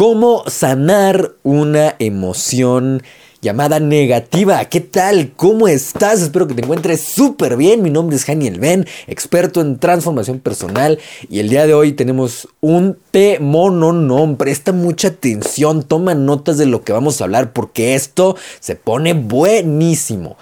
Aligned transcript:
¿Cómo 0.00 0.44
sanar 0.46 1.32
una 1.42 1.94
emoción 1.98 3.02
llamada 3.42 3.80
negativa? 3.80 4.64
¿Qué 4.64 4.80
tal? 4.80 5.34
¿Cómo 5.36 5.68
estás? 5.68 6.22
Espero 6.22 6.46
que 6.46 6.54
te 6.54 6.62
encuentres 6.62 7.02
súper 7.02 7.58
bien. 7.58 7.82
Mi 7.82 7.90
nombre 7.90 8.16
es 8.16 8.24
Janiel 8.24 8.58
Ben, 8.60 8.86
experto 9.08 9.60
en 9.60 9.78
transformación 9.78 10.38
personal. 10.38 10.98
Y 11.28 11.40
el 11.40 11.50
día 11.50 11.66
de 11.66 11.74
hoy 11.74 11.92
tenemos 11.92 12.48
un 12.60 12.96
temononón. 13.10 14.38
Presta 14.38 14.72
mucha 14.72 15.08
atención, 15.08 15.82
toma 15.82 16.14
notas 16.14 16.56
de 16.56 16.64
lo 16.64 16.82
que 16.82 16.94
vamos 16.94 17.20
a 17.20 17.24
hablar 17.24 17.52
porque 17.52 17.94
esto 17.94 18.38
se 18.58 18.76
pone 18.76 19.12
buenísimo. 19.12 20.38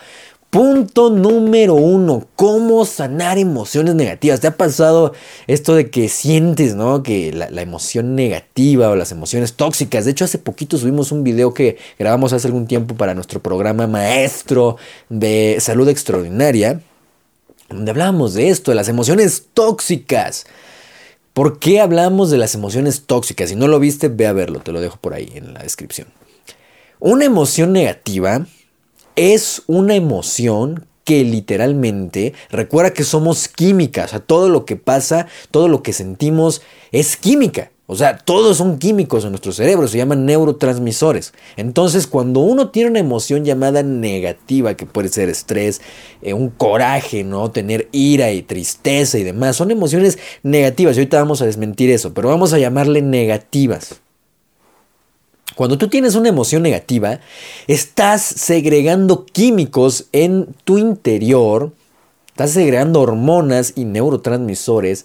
Punto 0.50 1.10
número 1.10 1.74
uno, 1.74 2.26
cómo 2.34 2.86
sanar 2.86 3.36
emociones 3.36 3.94
negativas. 3.94 4.40
¿Te 4.40 4.46
ha 4.46 4.56
pasado 4.56 5.12
esto 5.46 5.74
de 5.74 5.90
que 5.90 6.08
sientes, 6.08 6.74
¿no? 6.74 7.02
Que 7.02 7.34
la, 7.34 7.50
la, 7.50 7.60
emoción 7.60 8.14
negativa 8.14 8.88
o 8.88 8.96
las 8.96 9.12
emociones 9.12 9.54
tóxicas. 9.54 10.06
De 10.06 10.12
hecho, 10.12 10.24
hace 10.24 10.38
poquito 10.38 10.78
subimos 10.78 11.12
un 11.12 11.22
video 11.22 11.52
que 11.52 11.76
grabamos 11.98 12.32
hace 12.32 12.46
algún 12.46 12.66
tiempo 12.66 12.94
para 12.94 13.14
nuestro 13.14 13.40
programa 13.40 13.86
maestro 13.86 14.78
de 15.10 15.58
salud 15.60 15.86
extraordinaria, 15.86 16.80
donde 17.68 17.90
hablábamos 17.90 18.32
de 18.32 18.48
esto, 18.48 18.70
de 18.70 18.76
las 18.76 18.88
emociones 18.88 19.48
tóxicas. 19.52 20.46
¿Por 21.34 21.58
qué 21.58 21.80
hablamos 21.80 22.30
de 22.30 22.38
las 22.38 22.54
emociones 22.54 23.02
tóxicas? 23.02 23.50
Si 23.50 23.54
no 23.54 23.68
lo 23.68 23.78
viste, 23.78 24.08
ve 24.08 24.26
a 24.26 24.32
verlo, 24.32 24.60
te 24.60 24.72
lo 24.72 24.80
dejo 24.80 24.96
por 24.96 25.12
ahí 25.12 25.30
en 25.34 25.52
la 25.52 25.60
descripción. 25.60 26.08
Una 27.00 27.26
emoción 27.26 27.74
negativa 27.74 28.46
es 29.18 29.62
una 29.66 29.96
emoción 29.96 30.86
que 31.02 31.24
literalmente 31.24 32.34
recuerda 32.50 32.92
que 32.92 33.02
somos 33.02 33.48
química, 33.48 34.04
o 34.04 34.08
sea, 34.08 34.20
todo 34.20 34.48
lo 34.48 34.64
que 34.64 34.76
pasa, 34.76 35.26
todo 35.50 35.66
lo 35.66 35.82
que 35.82 35.92
sentimos 35.92 36.62
es 36.92 37.16
química. 37.16 37.72
O 37.90 37.96
sea, 37.96 38.18
todos 38.18 38.58
son 38.58 38.78
químicos 38.78 39.24
en 39.24 39.30
nuestro 39.30 39.50
cerebro, 39.50 39.88
se 39.88 39.96
llaman 39.96 40.26
neurotransmisores. 40.26 41.32
Entonces, 41.56 42.06
cuando 42.06 42.40
uno 42.40 42.68
tiene 42.68 42.90
una 42.90 42.98
emoción 43.00 43.46
llamada 43.46 43.82
negativa, 43.82 44.74
que 44.74 44.84
puede 44.84 45.08
ser 45.08 45.30
estrés, 45.30 45.80
eh, 46.20 46.34
un 46.34 46.50
coraje, 46.50 47.24
¿no? 47.24 47.50
Tener 47.50 47.88
ira 47.90 48.30
y 48.30 48.42
tristeza 48.42 49.18
y 49.18 49.24
demás, 49.24 49.56
son 49.56 49.70
emociones 49.70 50.18
negativas. 50.42 50.96
Y 50.96 51.00
ahorita 51.00 51.18
vamos 51.18 51.40
a 51.40 51.46
desmentir 51.46 51.90
eso, 51.90 52.12
pero 52.12 52.28
vamos 52.28 52.52
a 52.52 52.58
llamarle 52.58 53.00
negativas. 53.00 54.02
Cuando 55.58 55.76
tú 55.76 55.88
tienes 55.88 56.14
una 56.14 56.28
emoción 56.28 56.62
negativa, 56.62 57.18
estás 57.66 58.22
segregando 58.22 59.26
químicos 59.26 60.06
en 60.12 60.54
tu 60.62 60.78
interior, 60.78 61.72
estás 62.28 62.52
segregando 62.52 63.00
hormonas 63.00 63.72
y 63.74 63.84
neurotransmisores 63.84 65.04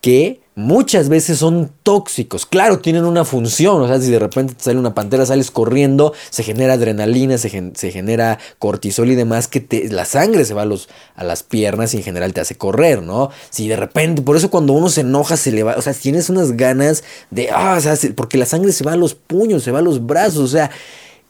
que 0.00 0.40
muchas 0.56 1.10
veces 1.10 1.38
son 1.38 1.70
tóxicos. 1.82 2.46
Claro, 2.46 2.80
tienen 2.80 3.04
una 3.04 3.24
función. 3.24 3.82
O 3.82 3.86
sea, 3.86 4.00
si 4.00 4.10
de 4.10 4.18
repente 4.18 4.54
te 4.54 4.64
sale 4.64 4.78
una 4.78 4.94
pantera, 4.94 5.24
sales 5.26 5.50
corriendo, 5.50 6.14
se 6.30 6.42
genera 6.42 6.74
adrenalina, 6.74 7.38
se, 7.38 7.50
genera 7.50 8.38
cortisol 8.58 9.10
y 9.10 9.14
demás, 9.14 9.46
que 9.46 9.60
te, 9.60 9.88
la 9.90 10.06
sangre 10.06 10.44
se 10.44 10.54
va 10.54 10.62
a, 10.62 10.64
los, 10.66 10.88
a 11.14 11.22
las 11.22 11.42
piernas 11.42 11.94
y 11.94 11.98
en 11.98 12.02
general 12.02 12.32
te 12.32 12.40
hace 12.40 12.56
correr, 12.56 13.02
¿no? 13.02 13.30
Si 13.50 13.68
de 13.68 13.76
repente, 13.76 14.22
por 14.22 14.36
eso 14.36 14.50
cuando 14.50 14.72
uno 14.72 14.88
se 14.88 15.02
enoja, 15.02 15.36
se 15.36 15.52
le 15.52 15.62
va, 15.62 15.76
o 15.76 15.82
sea, 15.82 15.92
tienes 15.92 16.30
unas 16.30 16.52
ganas 16.52 17.04
de, 17.30 17.50
ah, 17.50 17.76
o 17.76 17.80
sea, 17.80 17.94
porque 18.16 18.38
la 18.38 18.46
sangre 18.46 18.72
se 18.72 18.82
va 18.82 18.94
a 18.94 18.96
los 18.96 19.14
puños, 19.14 19.62
se 19.62 19.70
va 19.70 19.78
a 19.78 19.82
los 19.82 20.04
brazos, 20.04 20.40
o 20.40 20.48
sea. 20.48 20.70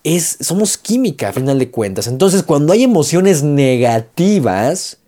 Es, 0.04 0.36
somos 0.40 0.78
química 0.78 1.30
a 1.30 1.32
final 1.32 1.58
de 1.58 1.68
cuentas. 1.68 2.06
Entonces, 2.06 2.44
cuando 2.44 2.72
hay 2.72 2.84
emociones 2.84 3.42
negativas, 3.42 4.98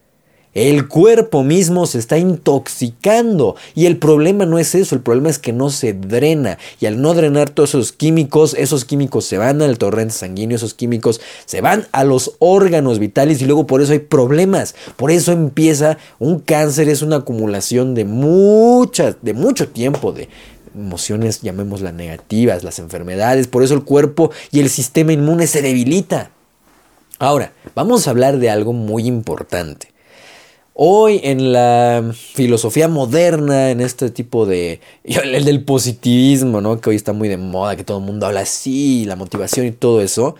el 0.67 0.89
cuerpo 0.89 1.45
mismo 1.45 1.87
se 1.87 2.01
está 2.01 2.19
intoxicando 2.19 3.55
y 3.77 3.87
el 3.87 3.97
problema 3.97 4.45
no 4.45 4.59
es 4.59 4.75
eso, 4.75 4.97
el 4.97 5.03
problema 5.03 5.31
es 5.31 5.39
que 5.39 5.53
no 5.53 5.71
se 5.71 5.93
drena 5.93 6.59
y 6.81 6.87
al 6.87 7.01
no 7.01 7.15
drenar 7.15 7.49
todos 7.51 7.71
esos 7.71 7.93
químicos, 7.93 8.55
esos 8.55 8.85
químicos 8.85 9.25
se 9.25 9.39
van 9.39 9.63
al 9.63 9.79
torrente 9.79 10.15
sanguíneo, 10.15 10.57
esos 10.57 10.75
químicos 10.75 11.21
se 11.45 11.61
van 11.61 11.87
a 11.93 12.03
los 12.03 12.33
órganos 12.41 12.99
vitales 12.99 13.41
y 13.41 13.45
luego 13.45 13.69
por 13.69 13.83
eso 13.83 13.93
hay 13.93 14.01
problemas. 14.01 14.75
Por 14.97 15.13
eso 15.13 15.31
empieza 15.31 15.97
un 16.19 16.41
cáncer, 16.41 16.89
es 16.89 17.03
una 17.03 17.17
acumulación 17.17 17.95
de 17.95 18.05
mucha, 18.05 19.17
de 19.23 19.35
mucho 19.35 19.69
tiempo 19.69 20.11
de 20.11 20.29
emociones, 20.75 21.41
llamémoslas 21.41 21.95
negativas, 21.95 22.65
las 22.65 22.81
enfermedades, 22.81 23.47
por 23.47 23.63
eso 23.63 23.75
el 23.75 23.85
cuerpo 23.85 24.33
y 24.51 24.59
el 24.59 24.71
sistema 24.71 25.13
inmune 25.13 25.47
se 25.47 25.63
debilita. 25.63 26.33
Ahora, 27.21 27.53
vamos 27.77 28.07
a 28.07 28.11
hablar 28.11 28.39
de 28.39 28.51
algo 28.51 28.73
muy 28.73 29.07
importante. 29.07 29.93
Hoy 30.81 31.21
en 31.25 31.53
la 31.53 32.13
filosofía 32.15 32.87
moderna, 32.87 33.73
en 33.73 33.81
este 33.81 34.11
tipo 34.11 34.47
de... 34.47 34.81
El 35.03 35.45
del 35.45 35.65
positivismo, 35.65 36.61
¿no? 36.61 36.81
Que 36.81 36.91
hoy 36.91 36.95
está 36.95 37.13
muy 37.13 37.29
de 37.29 37.37
moda, 37.37 37.75
que 37.75 37.83
todo 37.83 37.99
el 37.99 38.05
mundo 38.05 38.27
habla 38.27 38.43
así, 38.43 39.05
la 39.05 39.17
motivación 39.17 39.67
y 39.67 39.73
todo 39.73 40.01
eso. 40.01 40.37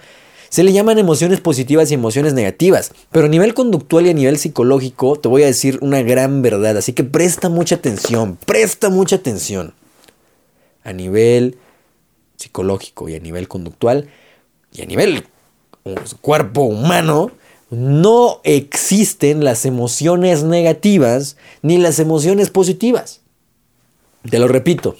Se 0.49 0.63
le 0.63 0.73
llaman 0.73 1.01
emociones 1.01 1.41
positivas 1.41 1.91
y 1.91 1.95
emociones 1.95 2.35
negativas. 2.35 2.93
Pero 3.11 3.27
a 3.27 3.29
nivel 3.29 3.53
conductual 3.53 4.07
y 4.07 4.11
a 4.11 4.15
nivel 4.15 4.39
psicológico 4.39 5.19
te 5.19 5.27
voy 5.27 5.43
a 5.43 5.47
decir 5.47 5.81
una 5.81 6.03
gran 6.03 6.41
verdad. 6.41 6.77
Así 6.77 6.93
que 6.93 7.03
presta 7.03 7.49
mucha 7.49 7.75
atención, 7.75 8.39
presta 8.47 8.91
mucha 8.91 9.17
atención. 9.17 9.75
A 10.85 10.93
nivel 10.93 11.59
psicológico 12.37 13.09
y 13.09 13.17
a 13.17 13.19
nivel 13.19 13.49
conductual 13.49 14.09
y 14.73 14.83
a 14.83 14.87
nivel 14.87 15.25
cuerpo 16.21 16.63
humano, 16.63 17.33
no 17.71 18.41
existen 18.45 19.45
las 19.45 19.65
emociones 19.65 20.43
negativas 20.43 21.37
ni 21.63 21.79
las 21.79 21.99
emociones 21.99 22.51
positivas. 22.51 23.21
Te 24.29 24.39
lo 24.39 24.49
repito, 24.49 24.97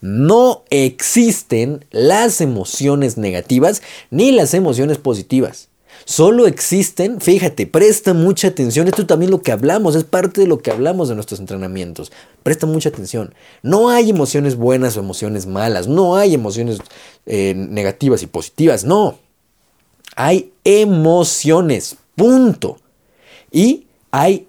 no 0.00 0.64
existen 0.70 1.84
las 1.90 2.40
emociones 2.40 3.16
negativas 3.16 3.82
ni 4.10 4.32
las 4.32 4.54
emociones 4.54 4.98
positivas. 4.98 5.68
Solo 6.04 6.46
existen, 6.46 7.20
fíjate, 7.20 7.66
presta 7.66 8.14
mucha 8.14 8.48
atención, 8.48 8.88
esto 8.88 9.06
también 9.06 9.30
lo 9.30 9.42
que 9.42 9.52
hablamos, 9.52 9.94
es 9.94 10.04
parte 10.04 10.40
de 10.40 10.46
lo 10.46 10.58
que 10.58 10.70
hablamos 10.70 11.08
de 11.08 11.14
nuestros 11.14 11.40
entrenamientos. 11.40 12.10
Presta 12.42 12.66
mucha 12.66 12.88
atención. 12.88 13.34
No 13.62 13.90
hay 13.90 14.10
emociones 14.10 14.56
buenas 14.56 14.96
o 14.96 15.00
emociones 15.00 15.46
malas, 15.46 15.88
no 15.88 16.16
hay 16.16 16.34
emociones 16.34 16.78
eh, 17.26 17.54
negativas 17.54 18.22
y 18.22 18.26
positivas, 18.26 18.84
no. 18.84 19.18
Hay 20.16 20.52
emociones, 20.64 21.96
punto. 22.20 22.76
Y 23.50 23.86
hay 24.10 24.46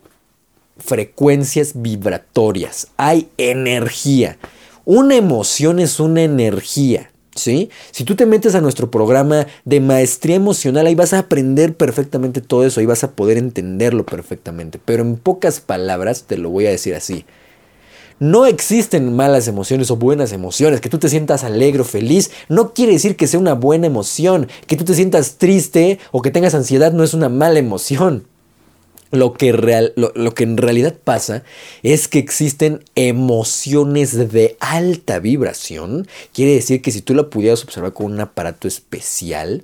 frecuencias 0.78 1.72
vibratorias, 1.76 2.90
hay 2.98 3.30
energía. 3.38 4.38
Una 4.84 5.16
emoción 5.16 5.80
es 5.80 6.00
una 6.00 6.22
energía. 6.24 7.08
¿Sí? 7.34 7.70
Si 7.92 8.04
tú 8.04 8.18
te 8.18 8.26
metes 8.26 8.56
a 8.56 8.62
nuestro 8.62 8.92
programa 8.92 9.48
de 9.64 9.80
maestría 9.80 10.36
emocional, 10.36 10.86
ahí 10.86 10.96
vas 10.96 11.14
a 11.14 11.20
aprender 11.20 11.74
perfectamente 11.76 12.42
todo 12.42 12.66
eso, 12.66 12.82
ahí 12.82 12.86
vas 12.86 13.06
a 13.06 13.14
poder 13.14 13.38
entenderlo 13.38 14.06
perfectamente. 14.06 14.82
Pero 14.84 15.04
en 15.04 15.16
pocas 15.16 15.62
palabras 15.62 16.24
te 16.24 16.38
lo 16.38 16.50
voy 16.50 16.66
a 16.66 16.72
decir 16.72 16.94
así. 16.94 17.24
No 18.22 18.46
existen 18.46 19.16
malas 19.16 19.48
emociones 19.48 19.90
o 19.90 19.96
buenas 19.96 20.32
emociones. 20.32 20.80
Que 20.80 20.90
tú 20.90 21.00
te 21.00 21.10
sientas 21.10 21.44
alegre 21.44 21.82
o 21.82 21.84
feliz 21.84 22.30
no 22.50 22.72
quiere 22.72 22.94
decir 22.94 23.16
que 23.16 23.26
sea 23.26 23.40
una 23.40 23.56
buena 23.56 23.88
emoción. 23.88 24.48
Que 24.68 24.78
tú 24.78 24.86
te 24.86 24.94
sientas 24.94 25.40
triste 25.40 25.98
o 26.12 26.22
que 26.22 26.30
tengas 26.30 26.54
ansiedad 26.54 26.94
no 26.94 27.04
es 27.04 27.16
una 27.16 27.30
mala 27.30 27.58
emoción. 27.58 28.28
Lo 29.10 29.34
que, 29.34 29.54
real, 29.54 29.94
lo, 29.96 30.12
lo 30.14 30.36
que 30.36 30.44
en 30.44 30.58
realidad 30.58 30.96
pasa 31.04 31.42
es 31.82 32.08
que 32.08 32.20
existen 32.20 32.84
emociones 32.94 34.32
de 34.32 34.56
alta 34.60 35.18
vibración. 35.18 36.08
Quiere 36.32 36.54
decir 36.54 36.84
que 36.84 36.92
si 36.92 37.02
tú 37.02 37.16
la 37.16 37.28
pudieras 37.28 37.64
observar 37.64 37.94
con 37.94 38.14
un 38.14 38.20
aparato 38.20 38.68
especial, 38.68 39.64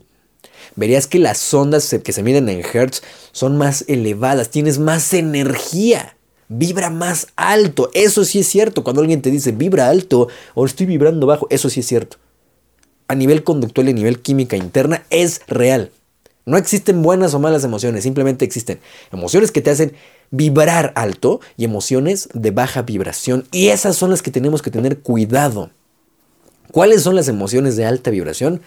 verías 0.76 1.06
que 1.06 1.20
las 1.20 1.54
ondas 1.54 1.96
que 2.04 2.12
se 2.12 2.24
miden 2.24 2.50
en 2.50 2.64
hertz 2.66 3.04
son 3.34 3.56
más 3.56 3.86
elevadas, 3.88 4.50
tienes 4.50 4.80
más 4.80 5.14
energía 5.14 6.17
vibra 6.50 6.90
más 6.90 7.28
alto. 7.36 7.90
Eso 7.94 8.26
sí 8.26 8.40
es 8.40 8.48
cierto. 8.48 8.84
Cuando 8.84 9.02
alguien 9.02 9.22
te 9.22 9.32
dice 9.32 9.52
vibra 9.52 9.90
alto 9.90 10.28
o 10.54 10.66
estoy 10.66 10.86
vibrando 10.86 11.28
bajo, 11.28 11.48
eso 11.50 11.70
sí 11.70 11.82
es 11.82 11.88
cierto. 11.88 12.18
A 13.08 13.16
nivel 13.16 13.44
conductual 13.44 13.88
y 13.88 13.92
a 13.92 13.96
nivel 13.96 14.20
química 14.20 14.58
interna 14.58 15.04
es 15.10 15.42
real. 15.48 15.92
No 16.46 16.58
existen 16.58 17.02
buenas 17.02 17.34
o 17.34 17.40
malas 17.40 17.66
emociones, 17.66 18.04
simplemente 18.04 18.46
existen 18.46 18.80
emociones 19.12 19.52
que 19.52 19.62
te 19.62 19.70
hacen 19.70 19.94
vibrar 20.32 20.94
alto 20.96 21.42
y 21.58 21.66
emociones 21.66 22.30
de 22.34 22.52
baja 22.52 22.84
vibración. 22.84 23.46
Y 23.52 23.68
esas 23.68 23.98
son 23.98 24.12
las 24.12 24.22
que 24.22 24.32
tenemos 24.32 24.62
que 24.62 24.72
tener 24.72 25.00
cuidado. 25.00 25.72
¿Cuáles 26.72 27.02
son 27.02 27.16
las 27.16 27.28
emociones 27.28 27.76
de 27.76 27.86
alta 27.86 28.12
vibración? 28.12 28.62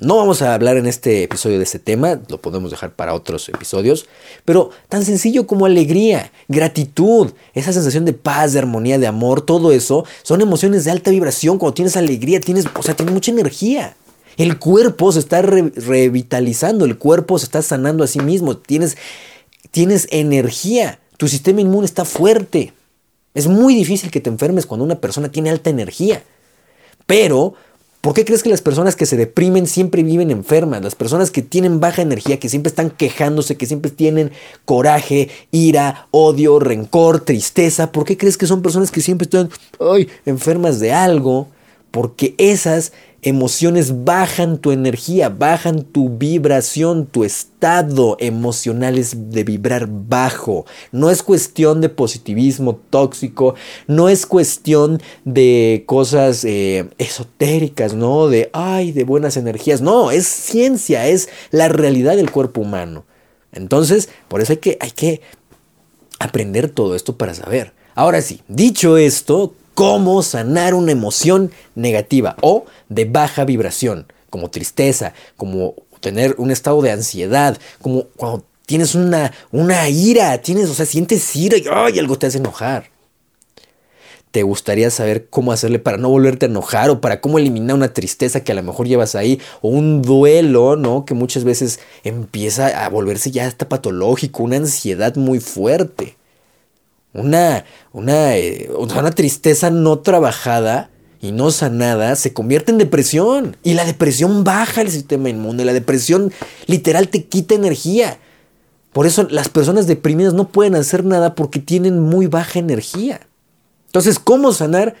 No 0.00 0.16
vamos 0.16 0.42
a 0.42 0.54
hablar 0.54 0.76
en 0.76 0.86
este 0.86 1.24
episodio 1.24 1.58
de 1.58 1.64
este 1.64 1.80
tema, 1.80 2.20
lo 2.28 2.40
podemos 2.40 2.70
dejar 2.70 2.92
para 2.92 3.14
otros 3.14 3.48
episodios, 3.48 4.06
pero 4.44 4.70
tan 4.88 5.04
sencillo 5.04 5.48
como 5.48 5.66
alegría, 5.66 6.30
gratitud, 6.46 7.32
esa 7.52 7.72
sensación 7.72 8.04
de 8.04 8.12
paz, 8.12 8.52
de 8.52 8.60
armonía, 8.60 9.00
de 9.00 9.08
amor, 9.08 9.40
todo 9.40 9.72
eso 9.72 10.04
son 10.22 10.40
emociones 10.40 10.84
de 10.84 10.92
alta 10.92 11.10
vibración. 11.10 11.58
Cuando 11.58 11.74
tienes 11.74 11.96
alegría, 11.96 12.40
tienes, 12.40 12.66
o 12.76 12.82
sea, 12.84 12.94
tienes 12.94 13.12
mucha 13.12 13.32
energía. 13.32 13.96
El 14.36 14.60
cuerpo 14.60 15.10
se 15.10 15.18
está 15.18 15.42
revitalizando, 15.42 16.84
el 16.84 16.96
cuerpo 16.96 17.36
se 17.40 17.46
está 17.46 17.60
sanando 17.60 18.04
a 18.04 18.06
sí 18.06 18.20
mismo, 18.20 18.56
tienes, 18.56 18.96
tienes 19.72 20.06
energía, 20.12 21.00
tu 21.16 21.26
sistema 21.26 21.60
inmune 21.60 21.86
está 21.86 22.04
fuerte. 22.04 22.72
Es 23.34 23.48
muy 23.48 23.74
difícil 23.74 24.12
que 24.12 24.20
te 24.20 24.30
enfermes 24.30 24.64
cuando 24.64 24.84
una 24.84 25.00
persona 25.00 25.28
tiene 25.28 25.50
alta 25.50 25.70
energía, 25.70 26.22
pero 27.06 27.54
¿Por 28.00 28.14
qué 28.14 28.24
crees 28.24 28.44
que 28.44 28.48
las 28.48 28.62
personas 28.62 28.94
que 28.94 29.06
se 29.06 29.16
deprimen 29.16 29.66
siempre 29.66 30.04
viven 30.04 30.30
enfermas? 30.30 30.82
Las 30.82 30.94
personas 30.94 31.32
que 31.32 31.42
tienen 31.42 31.80
baja 31.80 32.00
energía, 32.00 32.38
que 32.38 32.48
siempre 32.48 32.68
están 32.68 32.90
quejándose, 32.90 33.56
que 33.56 33.66
siempre 33.66 33.90
tienen 33.90 34.30
coraje, 34.64 35.30
ira, 35.50 36.06
odio, 36.12 36.60
rencor, 36.60 37.20
tristeza. 37.20 37.90
¿Por 37.90 38.04
qué 38.04 38.16
crees 38.16 38.36
que 38.36 38.46
son 38.46 38.62
personas 38.62 38.92
que 38.92 39.00
siempre 39.00 39.24
están 39.24 39.50
ay, 39.80 40.08
enfermas 40.26 40.78
de 40.78 40.92
algo? 40.92 41.48
Porque 41.90 42.34
esas 42.38 42.92
emociones 43.22 44.04
bajan 44.04 44.58
tu 44.58 44.70
energía, 44.70 45.28
bajan 45.28 45.82
tu 45.82 46.10
vibración, 46.10 47.06
tu 47.06 47.24
estado 47.24 48.16
emocional 48.20 48.96
es 48.96 49.30
de 49.30 49.44
vibrar 49.44 49.88
bajo. 49.88 50.66
No 50.92 51.10
es 51.10 51.22
cuestión 51.22 51.80
de 51.80 51.88
positivismo 51.88 52.80
tóxico, 52.90 53.54
no 53.86 54.08
es 54.08 54.26
cuestión 54.26 55.02
de 55.24 55.82
cosas 55.86 56.44
eh, 56.44 56.88
esotéricas, 56.98 57.94
¿no? 57.94 58.28
De, 58.28 58.50
ay, 58.52 58.92
de 58.92 59.04
buenas 59.04 59.36
energías. 59.36 59.80
No, 59.80 60.10
es 60.10 60.26
ciencia, 60.26 61.08
es 61.08 61.28
la 61.50 61.68
realidad 61.68 62.16
del 62.16 62.30
cuerpo 62.30 62.60
humano. 62.60 63.04
Entonces, 63.52 64.08
por 64.28 64.40
eso 64.40 64.52
hay 64.52 64.58
que, 64.58 64.78
hay 64.80 64.90
que 64.90 65.20
aprender 66.20 66.68
todo 66.68 66.94
esto 66.94 67.16
para 67.16 67.34
saber. 67.34 67.72
Ahora 67.94 68.22
sí, 68.22 68.42
dicho 68.46 68.96
esto, 68.96 69.54
cómo 69.78 70.24
sanar 70.24 70.74
una 70.74 70.90
emoción 70.90 71.52
negativa 71.76 72.34
o 72.40 72.64
de 72.88 73.04
baja 73.04 73.44
vibración, 73.44 74.12
como 74.28 74.50
tristeza, 74.50 75.14
como 75.36 75.76
tener 76.00 76.34
un 76.38 76.50
estado 76.50 76.82
de 76.82 76.90
ansiedad, 76.90 77.56
como 77.80 78.08
cuando 78.16 78.44
tienes 78.66 78.96
una, 78.96 79.32
una 79.52 79.88
ira, 79.88 80.36
tienes, 80.42 80.68
o 80.68 80.74
sea, 80.74 80.84
sientes 80.84 81.36
ira 81.36 81.58
y 81.58 81.98
algo 82.00 82.18
te 82.18 82.26
hace 82.26 82.38
enojar. 82.38 82.90
¿Te 84.32 84.42
gustaría 84.42 84.90
saber 84.90 85.28
cómo 85.30 85.52
hacerle 85.52 85.78
para 85.78 85.96
no 85.96 86.08
volverte 86.08 86.46
a 86.46 86.48
enojar 86.48 86.90
o 86.90 87.00
para 87.00 87.20
cómo 87.20 87.38
eliminar 87.38 87.76
una 87.76 87.92
tristeza 87.92 88.42
que 88.42 88.50
a 88.50 88.56
lo 88.56 88.64
mejor 88.64 88.88
llevas 88.88 89.14
ahí 89.14 89.40
o 89.62 89.68
un 89.68 90.02
duelo, 90.02 90.74
¿no? 90.74 91.04
Que 91.04 91.14
muchas 91.14 91.44
veces 91.44 91.78
empieza 92.02 92.84
a 92.84 92.88
volverse 92.88 93.30
ya 93.30 93.46
hasta 93.46 93.68
patológico, 93.68 94.42
una 94.42 94.56
ansiedad 94.56 95.14
muy 95.14 95.38
fuerte. 95.38 96.17
Una, 97.18 97.64
una, 97.92 98.36
eh, 98.36 98.70
una 98.76 99.10
tristeza 99.10 99.70
no 99.70 99.98
trabajada 99.98 100.90
y 101.20 101.32
no 101.32 101.50
sanada 101.50 102.14
se 102.16 102.32
convierte 102.32 102.70
en 102.70 102.78
depresión. 102.78 103.56
Y 103.62 103.74
la 103.74 103.84
depresión 103.84 104.44
baja 104.44 104.80
el 104.80 104.90
sistema 104.90 105.28
inmune. 105.28 105.64
La 105.64 105.72
depresión 105.72 106.32
literal 106.66 107.08
te 107.08 107.24
quita 107.24 107.54
energía. 107.54 108.18
Por 108.92 109.06
eso 109.06 109.26
las 109.30 109.48
personas 109.48 109.86
deprimidas 109.86 110.34
no 110.34 110.48
pueden 110.48 110.74
hacer 110.74 111.04
nada 111.04 111.34
porque 111.34 111.58
tienen 111.58 112.00
muy 112.00 112.26
baja 112.26 112.58
energía. 112.58 113.20
Entonces, 113.86 114.18
¿cómo 114.18 114.52
sanar 114.52 114.94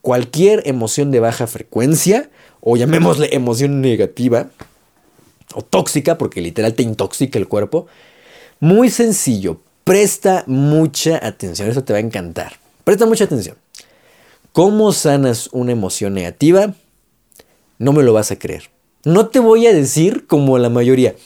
cualquier 0.00 0.62
emoción 0.66 1.10
de 1.10 1.20
baja 1.20 1.46
frecuencia? 1.46 2.30
O 2.60 2.76
llamémosle 2.76 3.34
emoción 3.34 3.80
negativa 3.80 4.48
o 5.54 5.62
tóxica, 5.62 6.18
porque 6.18 6.40
literal 6.40 6.74
te 6.74 6.82
intoxica 6.82 7.38
el 7.38 7.48
cuerpo. 7.48 7.86
Muy 8.60 8.90
sencillo. 8.90 9.60
Presta 9.84 10.44
mucha 10.46 11.24
atención, 11.26 11.68
eso 11.68 11.82
te 11.82 11.92
va 11.92 11.98
a 11.98 12.02
encantar. 12.02 12.54
Presta 12.84 13.06
mucha 13.06 13.24
atención. 13.24 13.56
¿Cómo 14.52 14.92
sanas 14.92 15.48
una 15.52 15.72
emoción 15.72 16.14
negativa? 16.14 16.74
No 17.78 17.92
me 17.92 18.02
lo 18.02 18.12
vas 18.12 18.30
a 18.30 18.38
creer. 18.38 18.70
No 19.04 19.28
te 19.28 19.40
voy 19.40 19.66
a 19.66 19.72
decir 19.72 20.26
como 20.26 20.58
la 20.58 20.68
mayoría, 20.68 21.16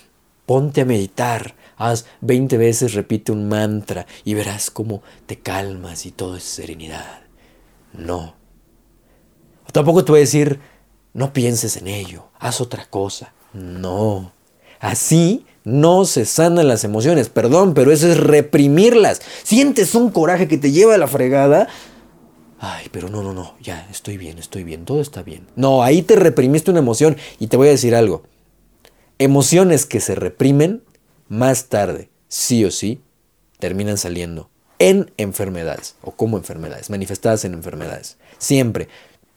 ponte 0.47 0.81
a 0.81 0.87
meditar, 0.87 1.55
haz 1.77 2.07
20 2.23 2.57
veces, 2.57 2.95
repite 2.95 3.33
un 3.33 3.49
mantra 3.49 4.07
y 4.25 4.33
verás 4.35 4.71
cómo 4.71 5.03
te 5.27 5.39
calmas 5.39 6.07
y 6.07 6.13
todo 6.13 6.37
es 6.37 6.45
serenidad. 6.45 7.21
No. 7.93 8.35
Tampoco 9.73 10.05
te 10.05 10.13
voy 10.13 10.21
a 10.21 10.21
decir, 10.21 10.61
no 11.13 11.35
pienses 11.35 11.77
en 11.77 11.89
ello, 11.89 12.29
haz 12.39 12.63
otra 12.63 12.87
cosa. 12.87 13.35
No. 13.53 14.33
Así 14.81 15.45
no 15.67 16.05
se 16.05 16.27
sanan 16.27 16.69
las 16.69 16.85
emociones, 16.85 17.29
perdón, 17.29 17.75
pero 17.75 17.91
eso 17.91 18.07
es 18.07 18.19
reprimirlas. 18.19 19.21
Sientes 19.43 19.97
un 19.97 20.11
coraje 20.11 20.47
que 20.47 20.59
te 20.59 20.71
lleva 20.71 20.95
a 20.95 20.99
la 20.99 21.09
fregada. 21.09 21.67
Ay, 22.61 22.87
pero 22.93 23.09
no, 23.09 23.21
no, 23.21 23.33
no, 23.33 23.57
ya, 23.61 23.85
estoy 23.91 24.17
bien, 24.17 24.39
estoy 24.39 24.63
bien, 24.63 24.85
todo 24.85 25.01
está 25.01 25.25
bien. 25.25 25.49
No, 25.57 25.83
ahí 25.83 26.03
te 26.03 26.15
reprimiste 26.15 26.71
una 26.71 26.79
emoción 26.79 27.17
y 27.41 27.49
te 27.49 27.57
voy 27.57 27.67
a 27.67 27.73
decir 27.73 27.97
algo. 27.97 28.23
Emociones 29.19 29.87
que 29.87 29.99
se 29.99 30.15
reprimen, 30.15 30.85
más 31.29 31.65
tarde, 31.65 32.11
sí 32.29 32.65
o 32.65 32.71
sí, 32.71 33.01
terminan 33.59 33.99
saliendo 33.99 34.49
en 34.79 35.11
enfermedades 35.17 35.97
o 36.01 36.13
como 36.13 36.37
enfermedades, 36.37 36.91
manifestadas 36.91 37.45
en 37.45 37.55
enfermedades. 37.55 38.19
Siempre. 38.39 38.87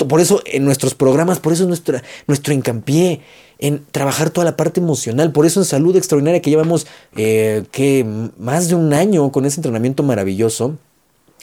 Por 0.07 0.21
eso 0.21 0.41
en 0.45 0.63
nuestros 0.63 0.95
programas, 0.95 1.39
por 1.39 1.53
eso 1.53 1.65
nuestra, 1.65 2.03
nuestro 2.27 2.53
hincapié 2.53 3.21
en 3.59 3.85
trabajar 3.91 4.29
toda 4.29 4.45
la 4.45 4.55
parte 4.55 4.79
emocional. 4.79 5.31
Por 5.31 5.45
eso 5.45 5.59
en 5.59 5.65
Salud 5.65 5.95
Extraordinaria 5.95 6.41
que 6.41 6.49
llevamos 6.49 6.87
eh, 7.15 7.65
que 7.71 8.05
más 8.37 8.69
de 8.69 8.75
un 8.75 8.93
año 8.93 9.31
con 9.31 9.45
ese 9.45 9.59
entrenamiento 9.59 10.01
maravilloso, 10.01 10.77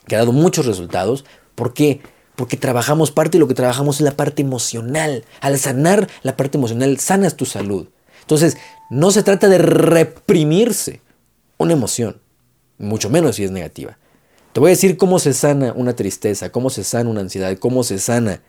que 0.06 0.16
ha 0.16 0.18
dado 0.18 0.32
muchos 0.32 0.66
resultados. 0.66 1.24
¿Por 1.54 1.74
qué? 1.74 2.00
Porque 2.34 2.56
trabajamos 2.56 3.10
parte 3.10 3.36
y 3.36 3.40
lo 3.40 3.48
que 3.48 3.54
trabajamos 3.54 3.96
es 3.96 4.02
la 4.02 4.16
parte 4.16 4.42
emocional. 4.42 5.24
Al 5.40 5.58
sanar 5.58 6.08
la 6.22 6.36
parte 6.36 6.58
emocional, 6.58 6.98
sanas 6.98 7.36
tu 7.36 7.44
salud. 7.44 7.88
Entonces, 8.22 8.56
no 8.90 9.10
se 9.10 9.22
trata 9.22 9.48
de 9.48 9.58
reprimirse 9.58 11.00
una 11.58 11.72
emoción, 11.72 12.20
mucho 12.78 13.10
menos 13.10 13.36
si 13.36 13.44
es 13.44 13.50
negativa. 13.50 13.98
Te 14.56 14.60
voy 14.60 14.68
a 14.68 14.70
decir 14.70 14.96
cómo 14.96 15.18
se 15.18 15.34
sana 15.34 15.74
una 15.76 15.94
tristeza, 15.94 16.50
cómo 16.50 16.70
se 16.70 16.82
sana 16.82 17.10
una 17.10 17.20
ansiedad, 17.20 17.54
cómo 17.58 17.84
se 17.84 17.98
sana 17.98 18.40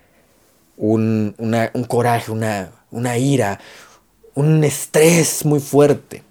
un, 0.78 1.36
un 1.38 1.84
coraje, 1.84 2.32
una, 2.32 2.72
una 2.92 3.18
ira, 3.18 3.60
un 4.34 4.64
estrés 4.64 5.44
muy 5.44 5.60
fuerte. 5.60 6.24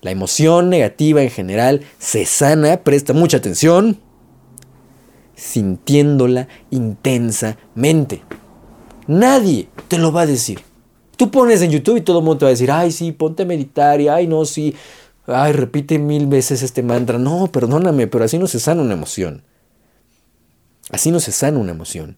La 0.00 0.10
emoción 0.10 0.70
negativa 0.70 1.20
en 1.20 1.28
general 1.28 1.82
se 1.98 2.24
sana, 2.24 2.82
presta 2.82 3.12
mucha 3.12 3.36
atención, 3.36 4.00
sintiéndola 5.34 6.48
intensamente. 6.70 8.22
Nadie 9.06 9.68
te 9.88 9.98
lo 9.98 10.12
va 10.12 10.22
a 10.22 10.26
decir. 10.26 10.60
Tú 11.18 11.30
pones 11.30 11.60
en 11.60 11.72
YouTube 11.72 11.98
y 11.98 12.00
todo 12.00 12.20
el 12.20 12.24
mundo 12.24 12.38
te 12.38 12.44
va 12.46 12.48
a 12.48 12.52
decir, 12.52 12.70
ay, 12.70 12.90
sí, 12.90 13.12
ponte 13.12 13.42
a 13.42 13.46
meditar 13.46 14.00
y, 14.00 14.08
ay, 14.08 14.26
no, 14.26 14.46
sí, 14.46 14.74
ay, 15.26 15.52
repite 15.52 15.98
mil 15.98 16.26
veces 16.26 16.62
este 16.62 16.82
mantra. 16.82 17.18
No, 17.18 17.46
perdóname, 17.48 18.06
pero 18.06 18.24
así 18.24 18.38
no 18.38 18.46
se 18.46 18.60
sana 18.60 18.82
una 18.82 18.94
emoción. 18.94 19.42
Así 20.90 21.10
no 21.10 21.20
se 21.20 21.32
sana 21.32 21.58
una 21.58 21.72
emoción. 21.72 22.16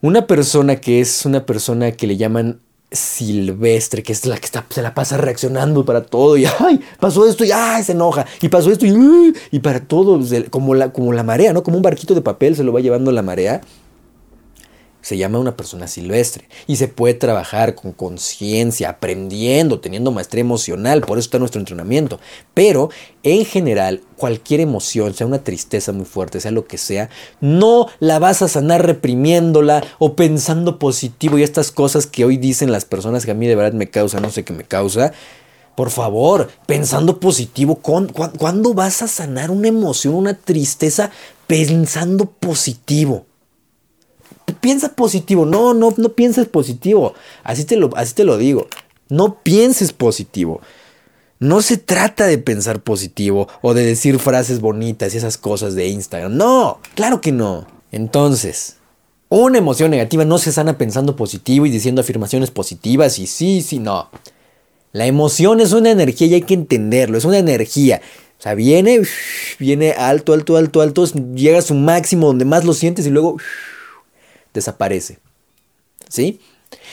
Una 0.00 0.26
persona 0.26 0.76
que 0.76 1.00
es 1.00 1.24
una 1.24 1.46
persona 1.46 1.92
que 1.92 2.06
le 2.06 2.16
llaman 2.16 2.60
silvestre, 2.90 4.02
que 4.02 4.12
es 4.12 4.24
la 4.24 4.38
que 4.38 4.46
está, 4.46 4.64
se 4.68 4.80
la 4.80 4.94
pasa 4.94 5.16
reaccionando 5.18 5.84
para 5.84 6.02
todo 6.04 6.36
y 6.36 6.46
ay, 6.46 6.80
pasó 6.98 7.26
esto 7.26 7.44
y 7.44 7.50
se 7.82 7.92
enoja 7.92 8.26
y 8.40 8.48
pasó 8.48 8.70
esto 8.70 8.86
y, 8.86 9.58
para 9.58 9.80
todo, 9.80 10.20
como 10.50 10.74
la, 10.74 10.92
como 10.92 11.12
la 11.12 11.22
marea, 11.22 11.52
¿no? 11.52 11.62
Como 11.62 11.76
un 11.76 11.82
barquito 11.82 12.14
de 12.14 12.22
papel 12.22 12.56
se 12.56 12.64
lo 12.64 12.72
va 12.72 12.80
llevando 12.80 13.12
la 13.12 13.22
marea 13.22 13.60
se 15.00 15.16
llama 15.16 15.38
una 15.38 15.56
persona 15.56 15.86
silvestre 15.86 16.48
y 16.66 16.76
se 16.76 16.88
puede 16.88 17.14
trabajar 17.14 17.74
con 17.74 17.92
conciencia, 17.92 18.90
aprendiendo, 18.90 19.80
teniendo 19.80 20.10
maestría 20.10 20.40
emocional, 20.40 21.02
por 21.02 21.18
eso 21.18 21.26
está 21.26 21.38
nuestro 21.38 21.60
entrenamiento. 21.60 22.20
Pero 22.54 22.90
en 23.22 23.44
general, 23.44 24.02
cualquier 24.16 24.60
emoción, 24.60 25.14
sea 25.14 25.26
una 25.26 25.44
tristeza 25.44 25.92
muy 25.92 26.04
fuerte, 26.04 26.40
sea 26.40 26.50
lo 26.50 26.66
que 26.66 26.78
sea, 26.78 27.08
no 27.40 27.86
la 28.00 28.18
vas 28.18 28.42
a 28.42 28.48
sanar 28.48 28.84
reprimiéndola 28.84 29.84
o 29.98 30.14
pensando 30.16 30.78
positivo 30.78 31.38
y 31.38 31.42
estas 31.42 31.70
cosas 31.70 32.06
que 32.06 32.24
hoy 32.24 32.36
dicen 32.36 32.72
las 32.72 32.84
personas 32.84 33.24
que 33.24 33.30
a 33.30 33.34
mí 33.34 33.46
de 33.46 33.54
verdad 33.54 33.72
me 33.72 33.90
causa, 33.90 34.20
no 34.20 34.30
sé 34.30 34.44
qué 34.44 34.52
me 34.52 34.64
causa. 34.64 35.12
Por 35.74 35.90
favor, 35.90 36.48
pensando 36.66 37.20
positivo, 37.20 37.76
¿cuándo 37.76 38.74
vas 38.74 39.00
a 39.02 39.06
sanar 39.06 39.52
una 39.52 39.68
emoción, 39.68 40.14
una 40.14 40.34
tristeza 40.34 41.12
pensando 41.46 42.26
positivo? 42.26 43.26
Piensa 44.52 44.94
positivo. 44.94 45.46
No, 45.46 45.74
no, 45.74 45.94
no 45.96 46.08
pienses 46.10 46.46
positivo. 46.46 47.14
Así 47.44 47.64
te, 47.64 47.76
lo, 47.76 47.90
así 47.96 48.14
te 48.14 48.24
lo 48.24 48.36
digo. 48.38 48.68
No 49.08 49.38
pienses 49.42 49.92
positivo. 49.92 50.60
No 51.40 51.62
se 51.62 51.76
trata 51.76 52.26
de 52.26 52.38
pensar 52.38 52.80
positivo 52.80 53.48
o 53.62 53.72
de 53.72 53.84
decir 53.84 54.18
frases 54.18 54.60
bonitas 54.60 55.14
y 55.14 55.18
esas 55.18 55.38
cosas 55.38 55.74
de 55.74 55.86
Instagram. 55.86 56.36
No, 56.36 56.80
claro 56.94 57.20
que 57.20 57.30
no. 57.30 57.66
Entonces, 57.92 58.76
una 59.28 59.58
emoción 59.58 59.90
negativa 59.90 60.24
no 60.24 60.38
se 60.38 60.52
sana 60.52 60.78
pensando 60.78 61.14
positivo 61.14 61.64
y 61.66 61.70
diciendo 61.70 62.00
afirmaciones 62.00 62.50
positivas 62.50 63.18
y 63.18 63.26
sí, 63.26 63.62
sí, 63.62 63.78
no. 63.78 64.10
La 64.92 65.06
emoción 65.06 65.60
es 65.60 65.72
una 65.72 65.90
energía 65.90 66.26
y 66.26 66.34
hay 66.34 66.42
que 66.42 66.54
entenderlo, 66.54 67.18
es 67.18 67.24
una 67.24 67.38
energía. 67.38 68.00
O 68.38 68.42
sea, 68.42 68.54
viene, 68.54 69.02
viene 69.58 69.92
alto, 69.92 70.32
alto, 70.32 70.56
alto, 70.56 70.80
alto, 70.80 71.04
llega 71.34 71.58
a 71.58 71.62
su 71.62 71.74
máximo 71.74 72.28
donde 72.28 72.44
más 72.44 72.64
lo 72.64 72.72
sientes 72.72 73.06
y 73.06 73.10
luego 73.10 73.36
desaparece. 74.58 75.18
¿Sí? 76.08 76.40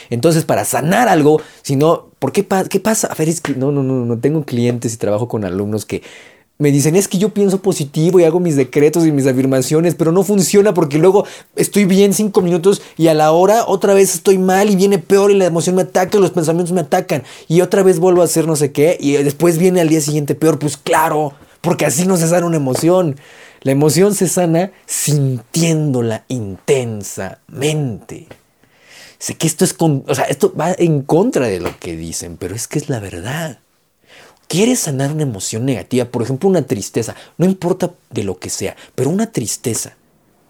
Entonces, 0.09 0.45
para 0.45 0.65
sanar 0.65 1.09
algo, 1.09 1.41
si 1.61 1.75
no, 1.75 2.09
¿por 2.19 2.31
qué, 2.31 2.45
qué 2.69 2.79
pasa? 2.79 3.07
A 3.07 3.15
ver, 3.15 3.29
es 3.29 3.41
que 3.41 3.55
no, 3.55 3.71
no, 3.71 3.83
no, 3.83 4.05
no 4.05 4.19
tengo 4.19 4.45
clientes 4.45 4.93
y 4.93 4.97
trabajo 4.97 5.27
con 5.27 5.43
alumnos 5.43 5.85
que 5.85 6.01
me 6.57 6.71
dicen, 6.71 6.95
es 6.95 7.09
que 7.09 7.17
yo 7.17 7.33
pienso 7.33 7.61
positivo 7.61 8.17
y 8.17 8.23
hago 8.23 8.39
mis 8.39 8.55
decretos 8.55 9.05
y 9.05 9.11
mis 9.11 9.27
afirmaciones, 9.27 9.95
pero 9.95 10.13
no 10.13 10.23
funciona 10.23 10.73
porque 10.73 10.97
luego 10.97 11.25
estoy 11.57 11.83
bien 11.83 12.13
cinco 12.13 12.41
minutos 12.41 12.81
y 12.95 13.07
a 13.07 13.13
la 13.13 13.31
hora 13.33 13.65
otra 13.67 13.93
vez 13.93 14.15
estoy 14.15 14.37
mal 14.37 14.69
y 14.69 14.77
viene 14.77 14.97
peor 14.97 15.31
y 15.31 15.35
la 15.35 15.45
emoción 15.45 15.75
me 15.75 15.81
ataca, 15.81 16.17
los 16.17 16.31
pensamientos 16.31 16.71
me 16.71 16.79
atacan 16.79 17.23
y 17.49 17.59
otra 17.59 17.83
vez 17.83 17.99
vuelvo 17.99 18.21
a 18.21 18.25
hacer 18.25 18.47
no 18.47 18.55
sé 18.55 18.71
qué 18.71 18.95
y 18.99 19.13
después 19.13 19.57
viene 19.57 19.81
al 19.81 19.89
día 19.89 19.99
siguiente 19.99 20.33
peor. 20.33 20.57
Pues 20.57 20.77
claro, 20.77 21.33
porque 21.59 21.85
así 21.85 22.05
no 22.07 22.15
se 22.15 22.27
sana 22.27 22.45
una 22.45 22.55
emoción. 22.55 23.17
La 23.65 23.71
emoción 23.71 24.13
se 24.13 24.27
sana 24.27 24.71
sintiéndola 24.85 26.23
intensamente. 26.27 28.27
Sé 29.17 29.37
que 29.37 29.47
esto 29.47 29.65
es 29.65 29.75
o 29.79 30.13
sea, 30.13 30.25
esto 30.25 30.53
va 30.53 30.75
en 30.77 31.01
contra 31.01 31.47
de 31.47 31.59
lo 31.59 31.75
que 31.79 31.97
dicen, 31.97 32.37
pero 32.37 32.53
es 32.53 32.67
que 32.67 32.77
es 32.77 32.89
la 32.89 32.99
verdad. 32.99 33.57
¿Quieres 34.47 34.81
sanar 34.81 35.11
una 35.11 35.23
emoción 35.23 35.65
negativa? 35.65 36.05
Por 36.05 36.21
ejemplo, 36.21 36.47
una 36.47 36.61
tristeza. 36.61 37.15
No 37.39 37.47
importa 37.47 37.89
de 38.11 38.23
lo 38.23 38.37
que 38.37 38.51
sea, 38.51 38.75
pero 38.93 39.09
una 39.09 39.31
tristeza. 39.31 39.97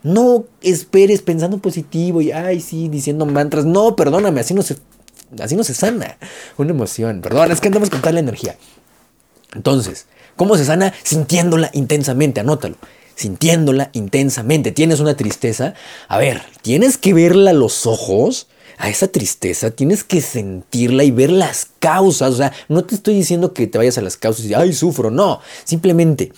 No 0.03 0.43
esperes 0.61 1.21
pensando 1.21 1.59
positivo 1.59 2.21
y, 2.21 2.33
ay, 2.33 2.59
sí, 2.59 2.89
diciendo 2.89 3.25
mantras. 3.25 3.63
No, 3.63 3.95
perdóname, 3.95 4.41
así 4.41 4.53
no 4.53 4.61
se, 4.61 4.75
así 5.39 5.55
no 5.55 5.63
se 5.63 5.73
sana 5.73 6.17
una 6.57 6.71
emoción. 6.71 7.21
Perdón, 7.21 7.53
es 7.53 7.61
que 7.61 7.69
andamos 7.69 7.89
con 7.89 8.01
tal 8.01 8.17
energía. 8.17 8.57
Entonces, 9.53 10.05
¿cómo 10.35 10.57
se 10.57 10.65
sana? 10.65 10.93
Sintiéndola 11.01 11.69
intensamente, 11.71 12.41
anótalo. 12.41 12.75
Sintiéndola 13.15 13.89
intensamente. 13.93 14.71
¿Tienes 14.71 14.99
una 14.99 15.15
tristeza? 15.15 15.73
A 16.07 16.17
ver, 16.17 16.41
tienes 16.61 16.97
que 16.97 17.13
verla 17.13 17.51
a 17.51 17.53
los 17.53 17.85
ojos 17.85 18.47
a 18.77 18.89
esa 18.89 19.07
tristeza 19.07 19.71
tienes 19.71 20.03
que 20.03 20.19
sentirla 20.19 21.05
y 21.05 21.11
ver 21.11 21.31
las 21.31 21.69
causas. 21.79 22.33
O 22.33 22.35
sea, 22.35 22.51
no 22.67 22.83
te 22.83 22.95
estoy 22.95 23.15
diciendo 23.15 23.53
que 23.53 23.67
te 23.67 23.77
vayas 23.77 23.97
a 23.97 24.01
las 24.01 24.17
causas 24.17 24.45
y 24.45 24.53
ay, 24.53 24.73
sufro. 24.73 25.11
No, 25.11 25.39
simplemente 25.63 26.33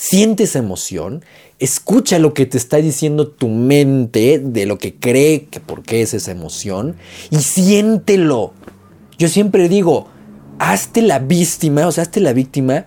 siente 0.00 0.44
esa 0.44 0.60
emoción, 0.60 1.22
escucha 1.58 2.18
lo 2.18 2.32
que 2.32 2.46
te 2.46 2.56
está 2.56 2.78
diciendo 2.78 3.28
tu 3.28 3.48
mente 3.48 4.38
de 4.42 4.64
lo 4.64 4.78
que 4.78 4.94
cree 4.94 5.44
que 5.44 5.60
por 5.60 5.82
qué 5.82 6.00
es 6.00 6.14
esa 6.14 6.30
emoción 6.30 6.96
y 7.30 7.36
siéntelo. 7.40 8.54
Yo 9.18 9.28
siempre 9.28 9.68
digo, 9.68 10.08
hazte 10.58 11.02
la 11.02 11.18
víctima, 11.18 11.86
o 11.86 11.92
sea, 11.92 12.02
hazte 12.02 12.20
la 12.20 12.32
víctima 12.32 12.86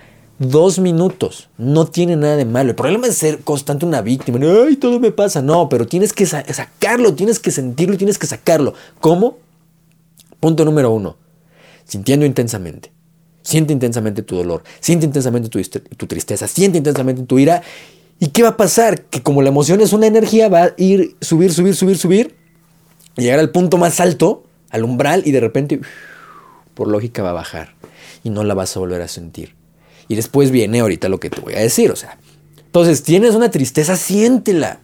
dos 0.50 0.79
minutos. 0.79 1.50
No 1.57 1.85
tiene 1.88 2.15
nada 2.15 2.35
de 2.35 2.45
malo. 2.45 2.69
El 2.69 2.75
problema 2.75 3.07
es 3.07 3.17
ser 3.17 3.39
constante 3.39 3.85
una 3.85 4.01
víctima. 4.01 4.39
Ay, 4.41 4.75
todo 4.75 5.00
me 5.00 5.12
pasa. 5.12 5.41
No, 5.41 5.69
pero 5.69 5.88
tienes 5.88 6.13
que 6.13 6.25
sacarlo, 6.25 7.13
tienes 7.15 7.39
que 7.39 7.51
sentirlo 7.51 7.97
tienes 7.97 8.17
que 8.17 8.27
sacarlo. 8.27 8.73
¿Cómo? 9.00 9.38
Punto 10.39 10.65
número 10.65 10.91
uno. 10.91 11.17
Sintiendo 11.85 12.25
intensamente. 12.25 12.91
Siente 13.41 13.73
intensamente 13.73 14.23
tu 14.23 14.35
dolor. 14.35 14.63
Siente 14.79 15.05
intensamente 15.05 15.50
tu, 15.50 15.62
tu 15.97 16.07
tristeza. 16.07 16.47
Siente 16.47 16.77
intensamente 16.77 17.23
tu 17.23 17.39
ira. 17.39 17.62
¿Y 18.19 18.27
qué 18.27 18.43
va 18.43 18.50
a 18.50 18.57
pasar? 18.57 19.03
Que 19.03 19.21
como 19.21 19.41
la 19.41 19.50
emoción 19.50 19.81
es 19.81 19.91
una 19.91 20.07
energía, 20.07 20.47
va 20.47 20.63
a 20.63 20.73
ir 20.77 21.15
subir, 21.19 21.53
subir, 21.53 21.75
subir, 21.75 21.97
subir. 21.97 22.35
Y 23.17 23.23
llegar 23.23 23.39
al 23.39 23.51
punto 23.51 23.77
más 23.77 24.00
alto, 24.00 24.43
al 24.69 24.83
umbral, 24.83 25.23
y 25.25 25.31
de 25.31 25.39
repente, 25.39 25.81
por 26.73 26.88
lógica, 26.88 27.21
va 27.21 27.31
a 27.31 27.33
bajar. 27.33 27.75
Y 28.23 28.29
no 28.29 28.43
la 28.43 28.53
vas 28.53 28.75
a 28.77 28.79
volver 28.79 29.01
a 29.01 29.07
sentir. 29.07 29.55
Y 30.13 30.15
después 30.15 30.51
viene 30.51 30.79
ahorita 30.79 31.10
lo 31.10 31.20
que 31.20 31.29
te 31.29 31.41
voy 31.41 31.55
a 31.55 31.60
decir, 31.60 31.91
o 31.91 31.96
sea. 31.96 32.17
Entonces, 32.58 33.03
tienes 33.03 33.36
una 33.36 33.51
tristeza, 33.51 33.96
siéntela. 33.96 34.79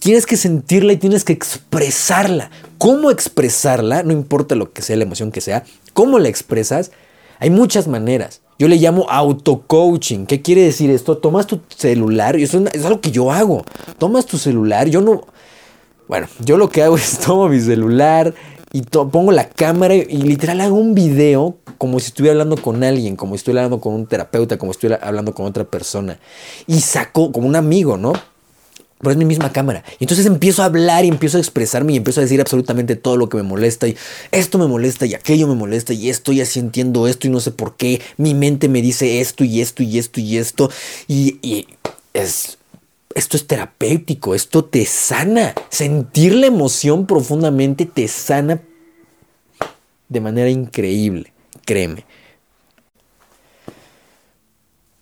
Tienes 0.00 0.26
que 0.26 0.36
sentirla 0.36 0.92
y 0.92 0.96
tienes 0.96 1.24
que 1.24 1.32
expresarla. 1.32 2.50
¿Cómo 2.78 3.10
expresarla? 3.10 4.02
No 4.02 4.12
importa 4.12 4.54
lo 4.54 4.72
que 4.72 4.82
sea, 4.82 4.96
la 4.96 5.04
emoción 5.04 5.32
que 5.32 5.40
sea. 5.40 5.64
¿Cómo 5.92 6.18
la 6.18 6.28
expresas? 6.28 6.92
Hay 7.40 7.50
muchas 7.50 7.88
maneras. 7.88 8.42
Yo 8.58 8.68
le 8.68 8.76
llamo 8.76 9.06
auto-coaching. 9.10 10.26
¿Qué 10.26 10.40
quiere 10.40 10.62
decir 10.62 10.90
esto? 10.90 11.18
Tomas 11.18 11.46
tu 11.46 11.60
celular, 11.68 12.36
eso 12.36 12.62
es 12.72 12.84
algo 12.84 13.00
que 13.00 13.10
yo 13.10 13.30
hago. 13.30 13.64
Tomas 13.98 14.26
tu 14.26 14.38
celular, 14.38 14.88
yo 14.88 15.00
no... 15.00 15.26
Bueno, 16.08 16.28
yo 16.40 16.56
lo 16.56 16.68
que 16.68 16.82
hago 16.82 16.96
es 16.98 17.18
tomo 17.18 17.48
mi 17.48 17.60
celular, 17.60 18.34
y 18.72 18.82
pongo 18.82 19.32
la 19.32 19.48
cámara 19.48 19.94
y 19.94 20.22
literal 20.22 20.60
hago 20.60 20.76
un 20.76 20.94
video 20.94 21.56
como 21.78 22.00
si 22.00 22.08
estuviera 22.08 22.32
hablando 22.32 22.56
con 22.56 22.82
alguien, 22.82 23.16
como 23.16 23.34
si 23.34 23.36
estuviera 23.36 23.62
hablando 23.62 23.80
con 23.80 23.94
un 23.94 24.06
terapeuta, 24.06 24.58
como 24.58 24.72
si 24.72 24.76
estuviera 24.76 25.06
hablando 25.06 25.34
con 25.34 25.46
otra 25.46 25.64
persona. 25.64 26.18
Y 26.66 26.80
saco 26.80 27.32
como 27.32 27.46
un 27.46 27.56
amigo, 27.56 27.96
¿no? 27.96 28.12
Pero 28.98 29.10
es 29.10 29.16
mi 29.18 29.26
misma 29.26 29.52
cámara. 29.52 29.84
Y 29.98 30.04
entonces 30.04 30.24
empiezo 30.26 30.62
a 30.62 30.66
hablar 30.66 31.04
y 31.04 31.08
empiezo 31.08 31.36
a 31.36 31.40
expresarme 31.40 31.92
y 31.92 31.96
empiezo 31.96 32.20
a 32.20 32.22
decir 32.22 32.40
absolutamente 32.40 32.96
todo 32.96 33.16
lo 33.16 33.28
que 33.28 33.36
me 33.36 33.42
molesta. 33.42 33.86
Y 33.88 33.96
esto 34.32 34.58
me 34.58 34.66
molesta 34.66 35.04
y 35.04 35.14
aquello 35.14 35.46
me 35.46 35.54
molesta 35.54 35.92
y 35.92 36.08
estoy 36.08 36.40
así 36.40 36.58
entiendo 36.60 37.06
esto 37.06 37.26
y 37.26 37.30
no 37.30 37.40
sé 37.40 37.50
por 37.50 37.76
qué. 37.76 38.00
Mi 38.16 38.32
mente 38.32 38.68
me 38.68 38.80
dice 38.80 39.20
esto 39.20 39.44
y 39.44 39.60
esto 39.60 39.82
y 39.82 39.98
esto 39.98 40.20
y 40.20 40.38
esto. 40.38 40.70
Y, 41.08 41.38
y 41.42 41.66
es 42.14 42.55
esto 43.16 43.38
es 43.38 43.46
terapéutico, 43.46 44.34
esto 44.34 44.62
te 44.62 44.84
sana. 44.84 45.54
Sentir 45.70 46.34
la 46.34 46.46
emoción 46.46 47.06
profundamente 47.06 47.86
te 47.86 48.08
sana 48.08 48.60
de 50.10 50.20
manera 50.20 50.50
increíble, 50.50 51.32
créeme. 51.64 52.04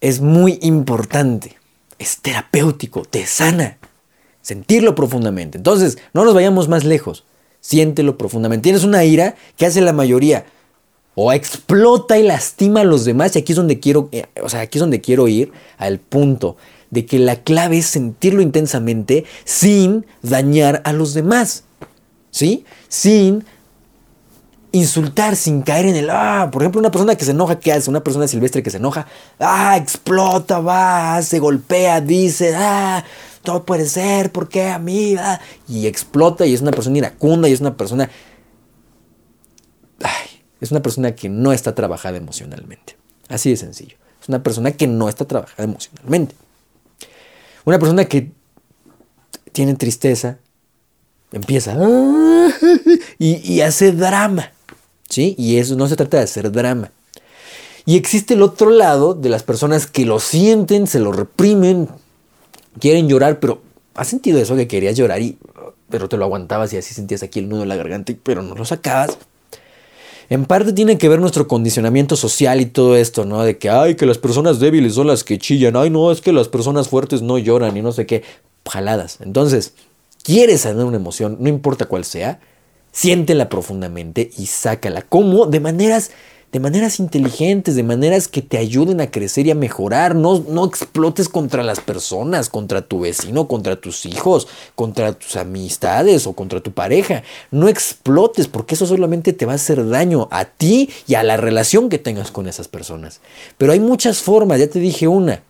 Es 0.00 0.20
muy 0.20 0.60
importante, 0.62 1.56
es 1.98 2.18
terapéutico, 2.18 3.02
te 3.02 3.26
sana. 3.26 3.78
Sentirlo 4.42 4.94
profundamente. 4.94 5.58
Entonces, 5.58 5.98
no 6.12 6.24
nos 6.24 6.34
vayamos 6.34 6.68
más 6.68 6.84
lejos. 6.84 7.24
Siéntelo 7.60 8.16
profundamente. 8.16 8.62
Tienes 8.62 8.84
una 8.84 9.04
ira 9.04 9.34
que 9.56 9.66
hace 9.66 9.80
la 9.80 9.94
mayoría. 9.94 10.44
O 11.16 11.32
explota 11.32 12.18
y 12.18 12.22
lastima 12.22 12.82
a 12.82 12.84
los 12.84 13.06
demás. 13.06 13.34
Y 13.34 13.38
aquí 13.38 13.52
es 13.52 13.56
donde 13.56 13.80
quiero, 13.80 14.10
eh, 14.12 14.26
o 14.42 14.48
sea, 14.50 14.60
aquí 14.60 14.78
es 14.78 14.80
donde 14.80 15.00
quiero 15.00 15.26
ir 15.28 15.50
al 15.78 15.98
punto 15.98 16.58
de 16.94 17.04
que 17.04 17.18
la 17.18 17.36
clave 17.36 17.78
es 17.78 17.86
sentirlo 17.86 18.40
intensamente 18.40 19.24
sin 19.44 20.06
dañar 20.22 20.80
a 20.84 20.92
los 20.92 21.12
demás. 21.12 21.64
¿Sí? 22.30 22.64
Sin 22.88 23.44
insultar, 24.72 25.36
sin 25.36 25.62
caer 25.62 25.86
en 25.86 25.96
el, 25.96 26.10
ah, 26.10 26.48
por 26.52 26.62
ejemplo, 26.62 26.80
una 26.80 26.90
persona 26.90 27.14
que 27.14 27.24
se 27.24 27.30
enoja, 27.32 27.60
¿qué 27.60 27.72
hace? 27.72 27.90
Una 27.90 28.02
persona 28.02 28.26
silvestre 28.26 28.62
que 28.62 28.70
se 28.70 28.78
enoja, 28.78 29.06
ah, 29.38 29.76
explota, 29.76 30.58
va, 30.60 31.20
se 31.22 31.38
golpea, 31.38 32.00
dice, 32.00 32.54
ah, 32.56 33.04
todo 33.42 33.64
puede 33.64 33.86
ser, 33.86 34.32
¿por 34.32 34.48
qué 34.48 34.68
a 34.68 34.78
mí? 34.78 35.14
Ah? 35.16 35.40
Y 35.68 35.86
explota 35.86 36.44
y 36.46 36.54
es 36.54 36.60
una 36.60 36.72
persona 36.72 36.98
iracunda 36.98 37.48
y 37.48 37.52
es 37.52 37.60
una 37.60 37.76
persona, 37.76 38.10
ay, 40.02 40.42
es 40.60 40.72
una 40.72 40.82
persona 40.82 41.14
que 41.14 41.28
no 41.28 41.52
está 41.52 41.74
trabajada 41.74 42.16
emocionalmente. 42.16 42.96
Así 43.28 43.50
de 43.50 43.56
sencillo. 43.56 43.96
Es 44.20 44.28
una 44.28 44.42
persona 44.42 44.72
que 44.72 44.86
no 44.86 45.08
está 45.08 45.24
trabajada 45.24 45.64
emocionalmente. 45.64 46.34
Una 47.64 47.78
persona 47.78 48.04
que 48.04 48.30
tiene 49.52 49.74
tristeza 49.74 50.38
empieza 51.32 51.76
y, 53.18 53.60
hace 53.60 53.92
drama. 53.92 54.52
¿Sí? 55.08 55.34
Y 55.38 55.58
eso 55.58 55.76
no 55.76 55.86
se 55.88 55.96
trata 55.96 56.18
de 56.18 56.24
hacer 56.24 56.50
drama. 56.50 56.90
Y 57.86 57.96
existe 57.96 58.34
el 58.34 58.42
otro 58.42 58.70
lado 58.70 59.14
de 59.14 59.28
las 59.28 59.42
personas 59.42 59.86
que 59.86 60.06
lo 60.06 60.18
sienten, 60.18 60.86
se 60.86 60.98
lo 60.98 61.12
reprimen, 61.12 61.88
quieren 62.80 63.08
llorar, 63.08 63.40
pero 63.40 63.60
¿has 63.94 64.08
sentido 64.08 64.40
eso 64.40 64.56
que 64.56 64.66
querías 64.66 64.96
llorar 64.96 65.20
y 65.20 65.38
pero 65.90 66.08
te 66.08 66.16
lo 66.16 66.24
aguantabas 66.24 66.72
y 66.72 66.78
así 66.78 66.94
sentías 66.94 67.22
aquí 67.22 67.38
el 67.38 67.48
nudo 67.48 67.62
en 67.62 67.68
la 67.68 67.76
garganta, 67.76 68.12
pero 68.22 68.42
no 68.42 68.54
lo 68.54 68.64
sacabas? 68.64 69.18
En 70.28 70.44
parte 70.46 70.72
tiene 70.72 70.98
que 70.98 71.08
ver 71.08 71.20
nuestro 71.20 71.46
condicionamiento 71.46 72.16
social 72.16 72.60
y 72.60 72.66
todo 72.66 72.96
esto, 72.96 73.24
¿no? 73.24 73.42
De 73.42 73.58
que, 73.58 73.70
ay, 73.70 73.94
que 73.94 74.06
las 74.06 74.18
personas 74.18 74.58
débiles 74.58 74.94
son 74.94 75.06
las 75.06 75.24
que 75.24 75.38
chillan, 75.38 75.76
ay, 75.76 75.90
no, 75.90 76.10
es 76.10 76.20
que 76.20 76.32
las 76.32 76.48
personas 76.48 76.88
fuertes 76.88 77.22
no 77.22 77.38
lloran 77.38 77.76
y 77.76 77.82
no 77.82 77.92
sé 77.92 78.06
qué, 78.06 78.22
jaladas. 78.68 79.18
Entonces, 79.20 79.74
quieres 80.22 80.62
sanar 80.62 80.86
una 80.86 80.96
emoción, 80.96 81.36
no 81.40 81.48
importa 81.48 81.86
cuál 81.86 82.04
sea, 82.04 82.40
siéntela 82.92 83.48
profundamente 83.48 84.30
y 84.38 84.46
sácala. 84.46 85.02
¿Cómo? 85.02 85.46
De 85.46 85.60
maneras 85.60 86.10
de 86.54 86.60
maneras 86.60 87.00
inteligentes, 87.00 87.74
de 87.74 87.82
maneras 87.82 88.28
que 88.28 88.40
te 88.40 88.58
ayuden 88.58 89.00
a 89.00 89.10
crecer 89.10 89.48
y 89.48 89.50
a 89.50 89.56
mejorar. 89.56 90.14
No, 90.14 90.38
no 90.48 90.64
explotes 90.64 91.28
contra 91.28 91.64
las 91.64 91.80
personas, 91.80 92.48
contra 92.48 92.82
tu 92.82 93.00
vecino, 93.00 93.48
contra 93.48 93.74
tus 93.74 94.06
hijos, 94.06 94.46
contra 94.76 95.14
tus 95.14 95.34
amistades 95.34 96.28
o 96.28 96.34
contra 96.34 96.60
tu 96.60 96.70
pareja. 96.70 97.24
No 97.50 97.66
explotes 97.66 98.46
porque 98.46 98.76
eso 98.76 98.86
solamente 98.86 99.32
te 99.32 99.46
va 99.46 99.52
a 99.52 99.56
hacer 99.56 99.88
daño 99.88 100.28
a 100.30 100.44
ti 100.44 100.90
y 101.08 101.16
a 101.16 101.24
la 101.24 101.36
relación 101.36 101.88
que 101.88 101.98
tengas 101.98 102.30
con 102.30 102.46
esas 102.46 102.68
personas. 102.68 103.20
Pero 103.58 103.72
hay 103.72 103.80
muchas 103.80 104.18
formas, 104.22 104.60
ya 104.60 104.68
te 104.68 104.78
dije 104.78 105.08
una 105.08 105.42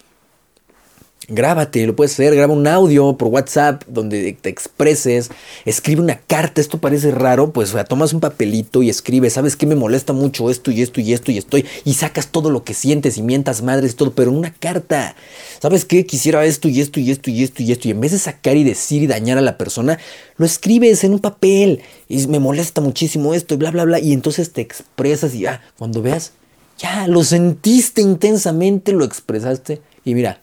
Grábate, 1.28 1.86
lo 1.86 1.96
puedes 1.96 2.12
hacer, 2.12 2.34
graba 2.34 2.52
un 2.52 2.66
audio 2.66 3.16
por 3.16 3.28
WhatsApp 3.28 3.82
donde 3.86 4.32
te 4.34 4.50
expreses, 4.50 5.30
escribe 5.64 6.02
una 6.02 6.18
carta, 6.18 6.60
esto 6.60 6.78
parece 6.78 7.10
raro, 7.12 7.50
pues 7.52 7.74
o 7.74 7.84
tomas 7.84 8.12
un 8.12 8.20
papelito 8.20 8.82
y 8.82 8.90
escribes, 8.90 9.32
¿sabes 9.32 9.56
qué 9.56 9.66
me 9.66 9.74
molesta 9.74 10.12
mucho 10.12 10.50
esto 10.50 10.70
y 10.70 10.82
esto 10.82 11.00
y 11.00 11.12
esto 11.14 11.32
y 11.32 11.38
estoy? 11.38 11.64
Y 11.84 11.94
sacas 11.94 12.28
todo 12.28 12.50
lo 12.50 12.62
que 12.62 12.74
sientes 12.74 13.16
y 13.16 13.22
mientas 13.22 13.62
madres 13.62 13.92
y 13.92 13.94
todo, 13.94 14.12
pero 14.12 14.30
en 14.30 14.36
una 14.36 14.52
carta. 14.52 15.16
¿Sabes 15.60 15.86
qué? 15.86 16.04
Quisiera 16.04 16.44
esto 16.44 16.68
y 16.68 16.80
esto 16.80 17.00
y 17.00 17.10
esto 17.10 17.30
y 17.30 17.42
esto 17.42 17.62
y 17.62 17.72
esto 17.72 17.88
y 17.88 17.90
en 17.92 18.00
vez 18.00 18.12
de 18.12 18.18
sacar 18.18 18.56
y 18.56 18.64
decir 18.64 19.02
y 19.02 19.06
dañar 19.06 19.38
a 19.38 19.42
la 19.42 19.56
persona, 19.56 19.98
lo 20.36 20.44
escribes 20.44 21.04
en 21.04 21.14
un 21.14 21.20
papel 21.20 21.80
y 22.08 22.26
me 22.26 22.38
molesta 22.38 22.82
muchísimo 22.82 23.32
esto 23.32 23.54
y 23.54 23.56
bla 23.56 23.70
bla 23.70 23.84
bla 23.84 23.98
y 23.98 24.12
entonces 24.12 24.52
te 24.52 24.60
expresas 24.60 25.34
y 25.34 25.40
ya, 25.40 25.62
cuando 25.78 26.02
veas 26.02 26.32
Ya, 26.78 27.06
lo 27.06 27.24
sentiste 27.24 28.02
intensamente, 28.02 28.92
lo 28.92 29.04
expresaste 29.04 29.80
y 30.04 30.14
mira, 30.14 30.40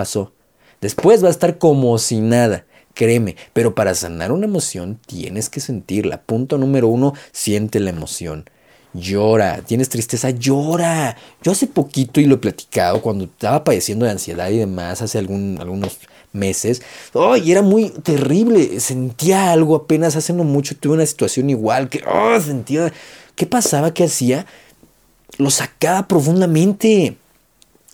pasó. 0.00 0.32
Después 0.80 1.22
va 1.22 1.28
a 1.28 1.30
estar 1.30 1.58
como 1.58 1.98
si 1.98 2.22
nada, 2.22 2.64
créeme, 2.94 3.36
pero 3.52 3.74
para 3.74 3.94
sanar 3.94 4.32
una 4.32 4.46
emoción 4.46 4.98
tienes 5.06 5.50
que 5.50 5.60
sentirla. 5.60 6.22
Punto 6.22 6.56
número 6.56 6.88
uno, 6.88 7.12
siente 7.32 7.80
la 7.80 7.90
emoción. 7.90 8.48
Llora, 8.94 9.60
tienes 9.60 9.90
tristeza, 9.90 10.30
llora. 10.30 11.18
Yo 11.42 11.52
hace 11.52 11.66
poquito, 11.66 12.18
y 12.18 12.24
lo 12.24 12.36
he 12.36 12.38
platicado, 12.38 13.02
cuando 13.02 13.24
estaba 13.24 13.62
padeciendo 13.62 14.06
de 14.06 14.12
ansiedad 14.12 14.48
y 14.48 14.56
demás, 14.56 15.02
hace 15.02 15.18
algunos 15.18 15.98
meses, 16.32 16.80
¡ay! 17.12 17.52
era 17.52 17.60
muy 17.60 17.90
terrible. 17.90 18.80
Sentía 18.80 19.52
algo 19.52 19.76
apenas 19.76 20.16
hace 20.16 20.32
no 20.32 20.44
mucho, 20.44 20.76
tuve 20.76 20.94
una 20.94 21.04
situación 21.04 21.50
igual, 21.50 21.90
que 21.90 22.02
¡oh! 22.10 22.40
sentía... 22.40 22.90
¿Qué 23.36 23.44
pasaba? 23.44 23.92
¿Qué 23.92 24.04
hacía? 24.04 24.46
Lo 25.36 25.50
sacaba 25.50 26.08
profundamente. 26.08 27.16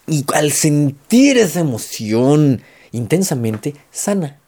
Y 0.07 0.25
al 0.35 0.53
sentir 0.53 1.39
esa 1.39 1.61
emoción 1.61 2.63
intensamente, 2.93 3.75
sana. 3.91 4.39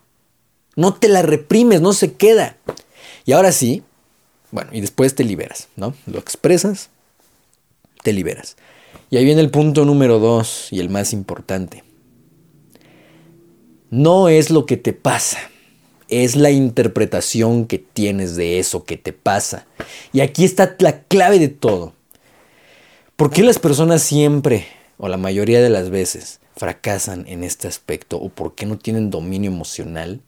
No 0.76 0.94
te 0.94 1.08
la 1.08 1.22
reprimes, 1.22 1.80
no 1.80 1.92
se 1.92 2.12
queda. 2.12 2.56
Y 3.24 3.32
ahora 3.32 3.52
sí, 3.52 3.82
bueno, 4.50 4.70
y 4.72 4.80
después 4.80 5.14
te 5.14 5.24
liberas, 5.24 5.68
¿no? 5.76 5.94
Lo 6.06 6.18
expresas, 6.18 6.90
te 8.02 8.12
liberas. 8.12 8.56
Y 9.10 9.16
ahí 9.16 9.24
viene 9.24 9.40
el 9.40 9.50
punto 9.50 9.84
número 9.84 10.18
dos 10.18 10.68
y 10.70 10.80
el 10.80 10.88
más 10.88 11.12
importante. 11.12 11.84
No 13.90 14.28
es 14.28 14.50
lo 14.50 14.66
que 14.66 14.76
te 14.76 14.92
pasa, 14.92 15.38
es 16.08 16.36
la 16.36 16.50
interpretación 16.50 17.66
que 17.66 17.78
tienes 17.78 18.36
de 18.36 18.58
eso 18.58 18.84
que 18.84 18.96
te 18.96 19.12
pasa. 19.12 19.66
Y 20.12 20.20
aquí 20.20 20.44
está 20.44 20.76
la 20.78 21.02
clave 21.02 21.38
de 21.38 21.48
todo. 21.48 21.94
¿Por 23.16 23.30
qué 23.30 23.42
las 23.42 23.58
personas 23.58 24.02
siempre, 24.02 24.66
o 24.98 25.08
la 25.08 25.16
mayoría 25.16 25.62
de 25.62 25.70
las 25.70 25.90
veces, 25.90 26.40
fracasan 26.56 27.24
en 27.28 27.44
este 27.44 27.68
aspecto? 27.68 28.18
¿O 28.18 28.28
por 28.28 28.54
qué 28.54 28.66
no 28.66 28.76
tienen 28.76 29.10
dominio 29.10 29.50
emocional? 29.50 30.20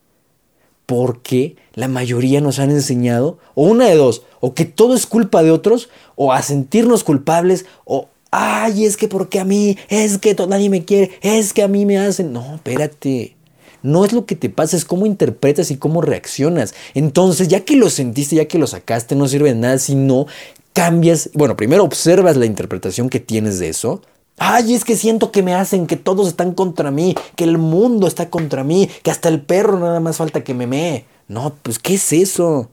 Porque 0.87 1.57
la 1.75 1.89
mayoría 1.89 2.41
nos 2.41 2.59
han 2.59 2.71
enseñado, 2.71 3.39
o 3.55 3.65
una 3.65 3.87
de 3.87 3.97
dos, 3.97 4.23
o 4.41 4.55
que 4.55 4.65
todo 4.65 4.95
es 4.95 5.07
culpa 5.07 5.43
de 5.43 5.51
otros, 5.51 5.89
o 6.17 6.33
a 6.33 6.43
sentirnos 6.43 7.05
culpables, 7.05 7.67
o, 7.85 8.09
ay, 8.31 8.85
es 8.85 8.97
que 8.97 9.09
porque 9.09 9.39
a 9.41 9.45
mí, 9.45 9.77
es 9.89 10.19
que 10.19 10.35
nadie 10.49 10.71
me 10.71 10.85
quiere, 10.85 11.13
es 11.21 11.53
que 11.53 11.63
a 11.63 11.69
mí 11.69 11.87
me 11.87 11.99
hacen. 11.99 12.33
No, 12.33 12.55
espérate. 12.57 13.37
No 13.83 14.05
es 14.05 14.13
lo 14.13 14.27
que 14.27 14.37
te 14.37 14.51
pasa, 14.51 14.77
es 14.77 14.85
cómo 14.85 15.07
interpretas 15.07 15.71
y 15.71 15.77
cómo 15.77 16.03
reaccionas. 16.03 16.75
Entonces, 16.95 17.49
ya 17.49 17.61
que 17.61 17.77
lo 17.77 17.89
sentiste, 17.89 18.37
ya 18.37 18.47
que 18.47 18.59
lo 18.59 18.67
sacaste, 18.67 19.15
no 19.15 19.27
sirve 19.27 19.55
de 19.55 19.61
nada 19.61 19.79
si 19.79 19.95
no 19.95 20.27
cambias. 20.75 21.31
Bueno, 21.35 21.57
primero 21.57 21.85
observas 21.85 22.37
la 22.37 22.47
interpretación 22.47 23.09
que 23.09 23.21
tienes 23.21 23.59
de 23.59 23.71
eso. 23.71 24.03
Ay, 24.43 24.73
es 24.73 24.87
que 24.87 24.97
siento 24.97 25.33
que 25.33 25.43
me 25.43 25.53
hacen, 25.53 25.87
que 25.87 25.97
todos 25.97 26.27
están 26.27 26.55
contra 26.55 26.91
mí, 26.91 27.15
que 27.37 27.45
el 27.45 27.59
mundo 27.59 28.07
está 28.07 28.31
contra 28.31 28.65
mí, 28.65 28.89
que 29.03 29.11
hasta 29.11 29.29
el 29.29 29.43
perro 29.43 29.79
nada 29.79 30.01
más 30.01 30.17
falta 30.17 30.43
que 30.43 30.55
me 30.55 30.67
mee. 30.67 31.05
No, 31.29 31.55
pues, 31.63 31.79
¿qué 31.79 31.95
es 31.95 32.11
eso? 32.15 32.71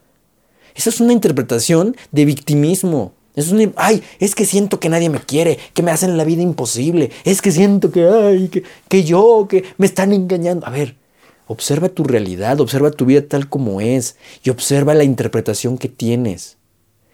Esa 0.75 0.89
es 0.89 1.01
una 1.01 1.12
interpretación 1.12 1.97
de 2.13 2.24
victimismo. 2.24 3.12
Es 3.36 3.51
un, 3.51 3.74
ay, 3.75 4.01
es 4.19 4.33
que 4.33 4.45
siento 4.45 4.79
que 4.79 4.88
nadie 4.88 5.09
me 5.09 5.19
quiere, 5.19 5.59
que 5.74 5.83
me 5.83 5.91
hacen 5.91 6.15
la 6.15 6.24
vida 6.24 6.41
imposible, 6.41 7.12
es 7.25 7.41
que 7.41 7.51
siento 7.51 7.91
que, 7.91 8.07
ay, 8.07 8.47
que, 8.47 8.63
que 8.88 9.03
yo, 9.03 9.47
que 9.50 9.65
me 9.77 9.88
están 9.88 10.13
engañando. 10.13 10.65
A 10.65 10.69
ver, 10.69 10.95
observa 11.47 11.89
tu 11.89 12.05
realidad, 12.05 12.62
observa 12.62 12.91
tu 12.91 13.05
vida 13.05 13.27
tal 13.27 13.50
como 13.50 13.81
es 13.81 14.15
y 14.41 14.51
observa 14.51 14.93
la 14.93 15.03
interpretación 15.03 15.77
que 15.77 15.89
tienes. 15.89 16.56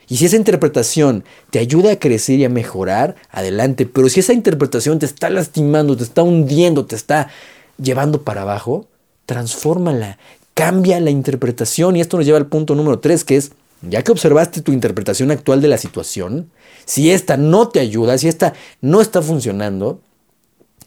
Y 0.07 0.17
si 0.17 0.25
esa 0.25 0.35
interpretación 0.35 1.23
te 1.49 1.59
ayuda 1.59 1.93
a 1.93 1.99
crecer 1.99 2.39
y 2.39 2.45
a 2.45 2.49
mejorar, 2.49 3.15
adelante. 3.31 3.85
Pero 3.85 4.09
si 4.09 4.19
esa 4.19 4.33
interpretación 4.33 4.99
te 4.99 5.05
está 5.05 5.29
lastimando, 5.29 5.97
te 5.97 6.03
está 6.03 6.23
hundiendo, 6.23 6.85
te 6.85 6.95
está 6.95 7.29
llevando 7.77 8.23
para 8.23 8.41
abajo, 8.43 8.87
transfórmala, 9.25 10.17
cambia 10.53 10.99
la 10.99 11.09
interpretación. 11.09 11.95
Y 11.95 12.01
esto 12.01 12.17
nos 12.17 12.25
lleva 12.25 12.37
al 12.37 12.47
punto 12.47 12.75
número 12.75 12.99
tres, 12.99 13.23
que 13.23 13.37
es 13.37 13.51
ya 13.89 14.01
que 14.01 14.11
observaste 14.11 14.61
tu 14.61 14.71
interpretación 14.71 15.31
actual 15.31 15.61
de 15.61 15.67
la 15.67 15.77
situación, 15.77 16.49
si 16.85 17.11
esta 17.11 17.37
no 17.37 17.67
te 17.67 17.79
ayuda, 17.79 18.17
si 18.17 18.27
esta 18.27 18.53
no 18.81 19.01
está 19.01 19.21
funcionando, 19.21 19.99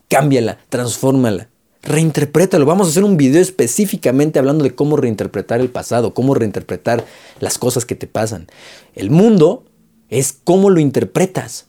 cámbiala, 0.09 0.59
transfórmala, 0.69 1.49
reinterprétalo. 1.87 2.67
Vamos 2.67 2.89
a 2.89 2.91
hacer 2.91 3.05
un 3.05 3.17
video 3.17 3.41
específicamente 3.41 4.39
hablando 4.39 4.65
de 4.65 4.75
cómo 4.75 4.97
reinterpretar 4.97 5.61
el 5.61 5.71
pasado, 5.71 6.15
cómo 6.15 6.35
reinterpretar 6.35 7.05
las 7.41 7.59
cosas 7.59 7.85
que 7.85 7.95
te 7.95 8.07
pasan. 8.07 8.49
El 8.95 9.11
mundo 9.11 9.65
es 10.09 10.35
cómo 10.45 10.71
lo 10.71 10.81
interpretas. 10.81 11.67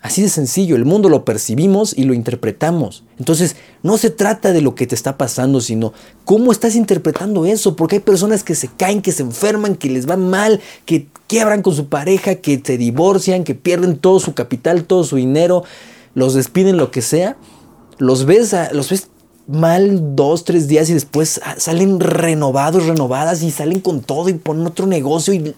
Así 0.00 0.20
de 0.20 0.28
sencillo, 0.28 0.74
el 0.74 0.84
mundo 0.84 1.08
lo 1.08 1.24
percibimos 1.24 1.96
y 1.96 2.02
lo 2.02 2.12
interpretamos. 2.12 3.04
Entonces, 3.20 3.54
no 3.84 3.98
se 3.98 4.10
trata 4.10 4.52
de 4.52 4.60
lo 4.60 4.74
que 4.74 4.88
te 4.88 4.96
está 4.96 5.16
pasando, 5.16 5.60
sino 5.60 5.92
cómo 6.24 6.50
estás 6.50 6.74
interpretando 6.74 7.46
eso, 7.46 7.76
porque 7.76 7.96
hay 7.96 8.00
personas 8.00 8.42
que 8.42 8.56
se 8.56 8.66
caen, 8.66 9.00
que 9.00 9.12
se 9.12 9.22
enferman, 9.22 9.76
que 9.76 9.88
les 9.88 10.10
va 10.10 10.16
mal, 10.16 10.60
que 10.86 11.06
quiebran 11.28 11.62
con 11.62 11.76
su 11.76 11.86
pareja, 11.86 12.34
que 12.34 12.60
se 12.64 12.78
divorcian, 12.78 13.44
que 13.44 13.54
pierden 13.54 13.96
todo 13.96 14.18
su 14.18 14.34
capital, 14.34 14.86
todo 14.86 15.04
su 15.04 15.16
dinero, 15.16 15.62
los 16.14 16.34
despiden, 16.34 16.78
lo 16.78 16.90
que 16.90 17.00
sea. 17.00 17.36
Los 17.98 18.24
ves, 18.24 18.56
los 18.72 18.90
ves 18.90 19.08
mal 19.46 20.16
dos, 20.16 20.44
tres 20.44 20.68
días 20.68 20.88
y 20.90 20.94
después 20.94 21.40
salen 21.56 22.00
renovados, 22.00 22.86
renovadas 22.86 23.42
y 23.42 23.50
salen 23.50 23.80
con 23.80 24.00
todo 24.00 24.28
y 24.28 24.34
ponen 24.34 24.66
otro 24.66 24.86
negocio 24.86 25.34
y 25.34 25.54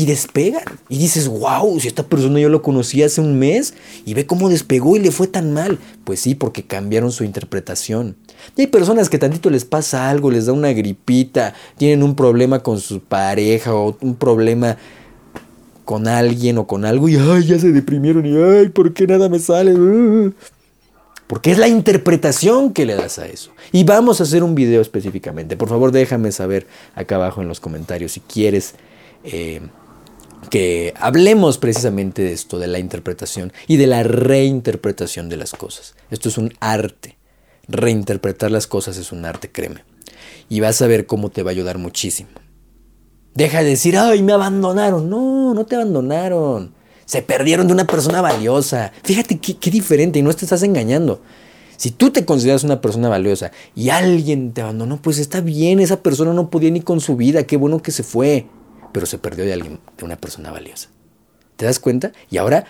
y 0.00 0.06
despegan. 0.06 0.62
Y 0.88 0.96
dices, 0.96 1.28
wow, 1.28 1.78
si 1.78 1.88
esta 1.88 2.04
persona 2.04 2.40
yo 2.40 2.48
lo 2.48 2.62
conocí 2.62 3.02
hace 3.02 3.20
un 3.20 3.38
mes 3.38 3.74
y 4.06 4.14
ve 4.14 4.24
cómo 4.24 4.48
despegó 4.48 4.96
y 4.96 5.00
le 5.00 5.10
fue 5.10 5.26
tan 5.26 5.52
mal. 5.52 5.78
Pues 6.04 6.20
sí, 6.20 6.34
porque 6.34 6.62
cambiaron 6.62 7.12
su 7.12 7.22
interpretación. 7.22 8.16
Y 8.56 8.62
hay 8.62 8.66
personas 8.68 9.10
que 9.10 9.18
tantito 9.18 9.50
les 9.50 9.66
pasa 9.66 10.08
algo, 10.08 10.30
les 10.30 10.46
da 10.46 10.54
una 10.54 10.72
gripita, 10.72 11.52
tienen 11.76 12.02
un 12.02 12.14
problema 12.14 12.60
con 12.60 12.80
su 12.80 13.00
pareja 13.00 13.74
o 13.74 13.94
un 14.00 14.14
problema 14.14 14.78
con 15.84 16.08
alguien 16.08 16.56
o 16.56 16.66
con 16.66 16.84
algo 16.84 17.08
y 17.08 17.16
ay, 17.16 17.44
ya 17.46 17.58
se 17.58 17.72
deprimieron 17.72 18.24
y 18.24 18.36
ay, 18.40 18.68
¿por 18.68 18.94
qué 18.94 19.06
nada 19.06 19.28
me 19.28 19.38
sale? 19.38 19.74
Porque 21.30 21.52
es 21.52 21.58
la 21.58 21.68
interpretación 21.68 22.72
que 22.72 22.84
le 22.84 22.96
das 22.96 23.20
a 23.20 23.26
eso. 23.28 23.52
Y 23.70 23.84
vamos 23.84 24.18
a 24.18 24.24
hacer 24.24 24.42
un 24.42 24.56
video 24.56 24.80
específicamente. 24.80 25.56
Por 25.56 25.68
favor, 25.68 25.92
déjame 25.92 26.32
saber 26.32 26.66
acá 26.96 27.14
abajo 27.14 27.40
en 27.40 27.46
los 27.46 27.60
comentarios 27.60 28.10
si 28.10 28.20
quieres 28.20 28.74
eh, 29.22 29.60
que 30.50 30.92
hablemos 30.98 31.58
precisamente 31.58 32.22
de 32.22 32.32
esto, 32.32 32.58
de 32.58 32.66
la 32.66 32.80
interpretación 32.80 33.52
y 33.68 33.76
de 33.76 33.86
la 33.86 34.02
reinterpretación 34.02 35.28
de 35.28 35.36
las 35.36 35.52
cosas. 35.52 35.94
Esto 36.10 36.30
es 36.30 36.36
un 36.36 36.52
arte. 36.58 37.16
Reinterpretar 37.68 38.50
las 38.50 38.66
cosas 38.66 38.96
es 38.96 39.12
un 39.12 39.24
arte, 39.24 39.52
créeme. 39.52 39.84
Y 40.48 40.58
vas 40.58 40.82
a 40.82 40.88
ver 40.88 41.06
cómo 41.06 41.30
te 41.30 41.44
va 41.44 41.50
a 41.50 41.52
ayudar 41.52 41.78
muchísimo. 41.78 42.30
Deja 43.36 43.62
de 43.62 43.70
decir, 43.70 43.96
ay, 43.96 44.24
me 44.24 44.32
abandonaron. 44.32 45.08
No, 45.08 45.54
no 45.54 45.64
te 45.64 45.76
abandonaron. 45.76 46.74
Se 47.10 47.22
perdieron 47.22 47.66
de 47.66 47.72
una 47.72 47.88
persona 47.88 48.20
valiosa. 48.20 48.92
Fíjate 49.02 49.40
qué, 49.40 49.68
diferente 49.68 50.20
y 50.20 50.22
no 50.22 50.32
te 50.32 50.44
estás 50.44 50.62
engañando. 50.62 51.20
Si 51.76 51.90
tú 51.90 52.12
te 52.12 52.24
consideras 52.24 52.62
una 52.62 52.80
persona 52.80 53.08
valiosa 53.08 53.50
y 53.74 53.88
alguien 53.88 54.52
te 54.52 54.60
abandonó, 54.62 55.02
pues 55.02 55.18
está 55.18 55.40
bien, 55.40 55.80
esa 55.80 56.04
persona 56.04 56.32
no 56.32 56.50
podía 56.50 56.70
ni 56.70 56.82
con 56.82 57.00
su 57.00 57.16
vida, 57.16 57.42
qué 57.42 57.56
bueno 57.56 57.82
que 57.82 57.90
se 57.90 58.04
fue 58.04 58.46
pero 58.92 59.06
se 59.06 59.18
perdió 59.18 59.44
de 59.44 59.54
alguien, 59.54 59.80
de 59.98 60.04
una 60.04 60.14
persona 60.14 60.52
valiosa. 60.52 60.88
¿Te 61.56 61.64
das 61.64 61.80
cuenta? 61.80 62.12
Y 62.30 62.36
ahora 62.36 62.64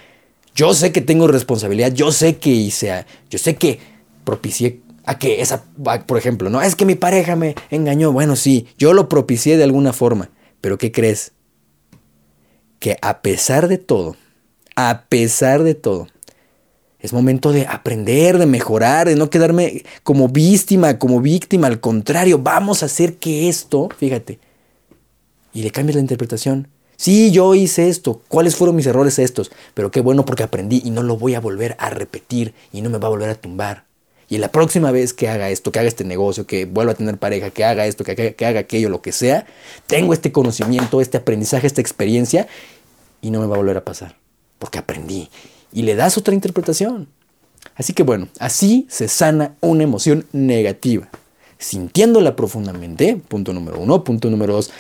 yo 0.54 0.72
sé 0.72 0.90
que 0.90 1.02
tengo 1.02 1.28
responsabilidad, 1.28 1.92
yo 1.92 2.10
sé 2.10 2.38
que 2.38 2.48
hice, 2.48 3.04
yo 3.28 3.38
sé 3.38 3.56
que 3.56 3.78
propicié 4.24 4.80
a 5.04 5.18
que 5.18 5.42
esa, 5.42 5.64
por 6.06 6.16
ejemplo, 6.16 6.48
no, 6.48 6.62
es 6.62 6.76
que 6.76 6.86
mi 6.86 6.94
pareja 6.94 7.36
me 7.36 7.56
engañó. 7.68 8.10
Bueno, 8.10 8.36
sí, 8.36 8.68
yo 8.78 8.94
lo 8.94 9.06
propicié 9.10 9.58
de 9.58 9.64
alguna 9.64 9.92
forma, 9.92 10.30
pero 10.62 10.78
¿qué 10.78 10.92
crees? 10.92 11.32
Que 12.78 12.96
a 13.02 13.20
pesar 13.20 13.68
de 13.68 13.76
todo, 13.76 14.16
a 14.88 15.04
pesar 15.08 15.62
de 15.62 15.74
todo, 15.74 16.08
es 17.00 17.12
momento 17.12 17.52
de 17.52 17.66
aprender, 17.66 18.38
de 18.38 18.46
mejorar, 18.46 19.08
de 19.08 19.16
no 19.16 19.30
quedarme 19.30 19.84
como 20.02 20.28
víctima, 20.28 20.98
como 20.98 21.20
víctima. 21.20 21.66
Al 21.66 21.80
contrario, 21.80 22.38
vamos 22.38 22.82
a 22.82 22.86
hacer 22.86 23.16
que 23.16 23.48
esto, 23.48 23.88
fíjate, 23.96 24.38
y 25.52 25.62
le 25.62 25.70
cambias 25.70 25.96
la 25.96 26.02
interpretación. 26.02 26.68
Sí, 26.96 27.30
yo 27.30 27.54
hice 27.54 27.88
esto. 27.88 28.20
¿Cuáles 28.28 28.56
fueron 28.56 28.76
mis 28.76 28.86
errores 28.86 29.18
estos? 29.18 29.50
Pero 29.72 29.90
qué 29.90 30.02
bueno 30.02 30.26
porque 30.26 30.42
aprendí 30.42 30.82
y 30.84 30.90
no 30.90 31.02
lo 31.02 31.16
voy 31.16 31.34
a 31.34 31.40
volver 31.40 31.74
a 31.78 31.88
repetir 31.88 32.52
y 32.72 32.82
no 32.82 32.90
me 32.90 32.98
va 32.98 33.06
a 33.06 33.10
volver 33.10 33.30
a 33.30 33.34
tumbar. 33.34 33.84
Y 34.28 34.36
la 34.36 34.52
próxima 34.52 34.92
vez 34.92 35.14
que 35.14 35.28
haga 35.28 35.48
esto, 35.48 35.72
que 35.72 35.78
haga 35.78 35.88
este 35.88 36.04
negocio, 36.04 36.46
que 36.46 36.66
vuelva 36.66 36.92
a 36.92 36.94
tener 36.94 37.16
pareja, 37.16 37.50
que 37.50 37.64
haga 37.64 37.86
esto, 37.86 38.04
que, 38.04 38.34
que 38.34 38.46
haga 38.46 38.60
aquello, 38.60 38.90
lo 38.90 39.00
que 39.00 39.12
sea, 39.12 39.46
tengo 39.86 40.12
este 40.12 40.30
conocimiento, 40.30 41.00
este 41.00 41.16
aprendizaje, 41.16 41.66
esta 41.66 41.80
experiencia 41.80 42.46
y 43.22 43.30
no 43.30 43.40
me 43.40 43.46
va 43.46 43.54
a 43.54 43.58
volver 43.58 43.78
a 43.78 43.84
pasar. 43.84 44.20
Porque 44.60 44.78
aprendí. 44.78 45.28
Y 45.72 45.82
le 45.82 45.96
das 45.96 46.16
otra 46.16 46.34
interpretación. 46.34 47.08
Así 47.74 47.92
que 47.92 48.04
bueno, 48.04 48.28
así 48.38 48.86
se 48.88 49.08
sana 49.08 49.56
una 49.60 49.82
emoción 49.82 50.24
negativa. 50.32 51.08
sintiéndola 51.60 52.36
profundamente, 52.36 53.16
punto 53.16 53.52
número 53.52 53.80
uno, 53.80 54.02
punto 54.02 54.30
número 54.30 54.54
dos, 54.54 54.70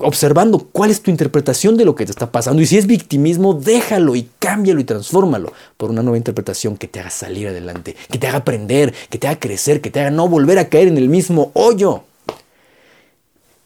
observando 0.00 0.58
cuál 0.58 0.90
es 0.90 1.02
tu 1.02 1.10
interpretación 1.10 1.76
de 1.76 1.84
lo 1.84 1.94
que 1.94 2.04
te 2.04 2.10
está 2.10 2.32
pasando 2.32 2.60
y 2.60 2.66
si 2.66 2.76
es 2.76 2.86
victimismo, 2.86 3.54
déjalo 3.54 4.16
y 4.16 4.28
cámbialo 4.40 4.80
y 4.80 4.84
transfórmalo 4.84 5.52
por 5.76 5.90
una 5.90 6.02
nueva 6.02 6.18
interpretación 6.18 6.76
que 6.76 6.88
te 6.88 6.98
haga 6.98 7.10
salir 7.10 7.46
adelante, 7.46 7.94
que 8.10 8.18
te 8.18 8.26
haga 8.26 8.38
aprender, 8.38 8.92
que 9.08 9.18
te 9.18 9.28
haga 9.28 9.38
crecer, 9.38 9.80
que 9.80 9.90
te 9.90 10.00
haga 10.00 10.10
no 10.10 10.28
volver 10.28 10.58
a 10.58 10.68
caer 10.68 10.88
en 10.88 10.98
el 10.98 11.08
mismo 11.08 11.52
hoyo. 11.54 12.02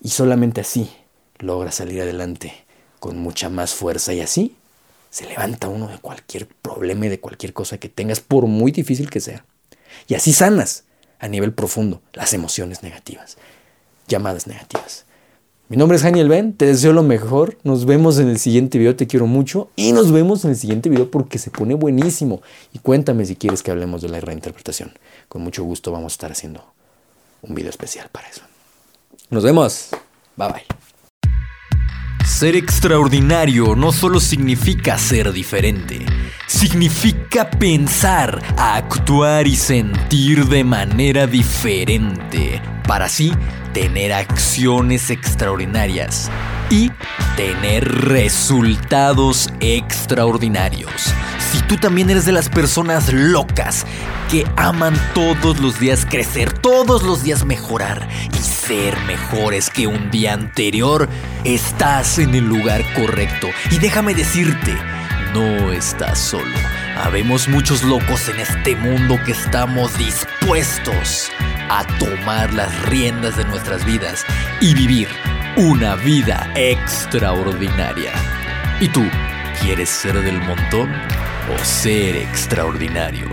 Y 0.02 0.10
solamente 0.10 0.60
así 0.60 0.90
logra 1.38 1.72
salir 1.72 2.02
adelante 2.02 2.52
con 3.00 3.18
mucha 3.18 3.48
más 3.48 3.72
fuerza 3.72 4.12
y 4.12 4.20
así 4.20 4.54
se 5.14 5.26
levanta 5.26 5.68
uno 5.68 5.86
de 5.86 5.98
cualquier 5.98 6.48
problema 6.48 7.06
y 7.06 7.08
de 7.08 7.20
cualquier 7.20 7.52
cosa 7.52 7.78
que 7.78 7.88
tengas, 7.88 8.18
por 8.18 8.48
muy 8.48 8.72
difícil 8.72 9.10
que 9.10 9.20
sea. 9.20 9.44
Y 10.08 10.14
así 10.14 10.32
sanas 10.32 10.86
a 11.20 11.28
nivel 11.28 11.52
profundo 11.52 12.02
las 12.14 12.32
emociones 12.32 12.82
negativas, 12.82 13.36
llamadas 14.08 14.48
negativas. 14.48 15.04
Mi 15.68 15.76
nombre 15.76 15.98
es 15.98 16.02
Daniel 16.02 16.28
Ben, 16.28 16.52
te 16.52 16.66
deseo 16.66 16.92
lo 16.92 17.04
mejor, 17.04 17.58
nos 17.62 17.84
vemos 17.84 18.18
en 18.18 18.28
el 18.28 18.40
siguiente 18.40 18.76
video, 18.76 18.96
te 18.96 19.06
quiero 19.06 19.28
mucho 19.28 19.70
y 19.76 19.92
nos 19.92 20.10
vemos 20.10 20.44
en 20.44 20.50
el 20.50 20.56
siguiente 20.56 20.90
video 20.90 21.08
porque 21.08 21.38
se 21.38 21.52
pone 21.52 21.74
buenísimo. 21.74 22.42
Y 22.72 22.80
cuéntame 22.80 23.24
si 23.24 23.36
quieres 23.36 23.62
que 23.62 23.70
hablemos 23.70 24.02
de 24.02 24.08
la 24.08 24.18
reinterpretación. 24.18 24.94
Con 25.28 25.42
mucho 25.42 25.62
gusto 25.62 25.92
vamos 25.92 26.14
a 26.14 26.14
estar 26.14 26.32
haciendo 26.32 26.64
un 27.40 27.54
video 27.54 27.70
especial 27.70 28.08
para 28.10 28.28
eso. 28.28 28.42
Nos 29.30 29.44
vemos. 29.44 29.90
Bye 30.34 30.48
bye. 30.48 30.83
Ser 32.24 32.56
extraordinario 32.56 33.76
no 33.76 33.92
solo 33.92 34.18
significa 34.18 34.96
ser 34.96 35.30
diferente, 35.30 36.06
significa 36.46 37.50
pensar, 37.50 38.42
actuar 38.56 39.46
y 39.46 39.54
sentir 39.54 40.46
de 40.46 40.64
manera 40.64 41.26
diferente, 41.26 42.62
para 42.88 43.04
así 43.04 43.32
tener 43.74 44.14
acciones 44.14 45.10
extraordinarias 45.10 46.30
y 46.70 46.90
tener 47.36 47.86
resultados 48.06 49.52
extraordinarios. 49.60 51.12
Si 51.52 51.60
tú 51.62 51.76
también 51.76 52.08
eres 52.08 52.24
de 52.24 52.32
las 52.32 52.48
personas 52.48 53.12
locas 53.12 53.84
que 54.30 54.46
aman 54.56 54.94
todos 55.12 55.60
los 55.60 55.78
días 55.78 56.06
crecer, 56.08 56.52
todos 56.54 57.02
los 57.02 57.22
días 57.22 57.44
mejorar 57.44 58.08
y 58.32 58.42
ser 58.66 58.98
mejores 59.02 59.68
que 59.68 59.86
un 59.86 60.10
día 60.10 60.32
anterior, 60.32 61.08
estás 61.44 62.18
en 62.18 62.34
el 62.34 62.44
lugar 62.44 62.82
correcto. 62.94 63.48
Y 63.70 63.78
déjame 63.78 64.14
decirte, 64.14 64.74
no 65.34 65.70
estás 65.72 66.18
solo. 66.18 66.56
Habemos 66.96 67.46
muchos 67.48 67.82
locos 67.82 68.28
en 68.28 68.40
este 68.40 68.74
mundo 68.76 69.18
que 69.26 69.32
estamos 69.32 69.96
dispuestos 69.98 71.30
a 71.68 71.84
tomar 71.98 72.54
las 72.54 72.88
riendas 72.88 73.36
de 73.36 73.44
nuestras 73.44 73.84
vidas 73.84 74.24
y 74.60 74.74
vivir 74.74 75.08
una 75.56 75.96
vida 75.96 76.50
extraordinaria. 76.54 78.12
¿Y 78.80 78.88
tú 78.88 79.04
quieres 79.60 79.90
ser 79.90 80.22
del 80.22 80.40
montón 80.40 80.90
o 81.52 81.64
ser 81.64 82.16
extraordinario? 82.16 83.28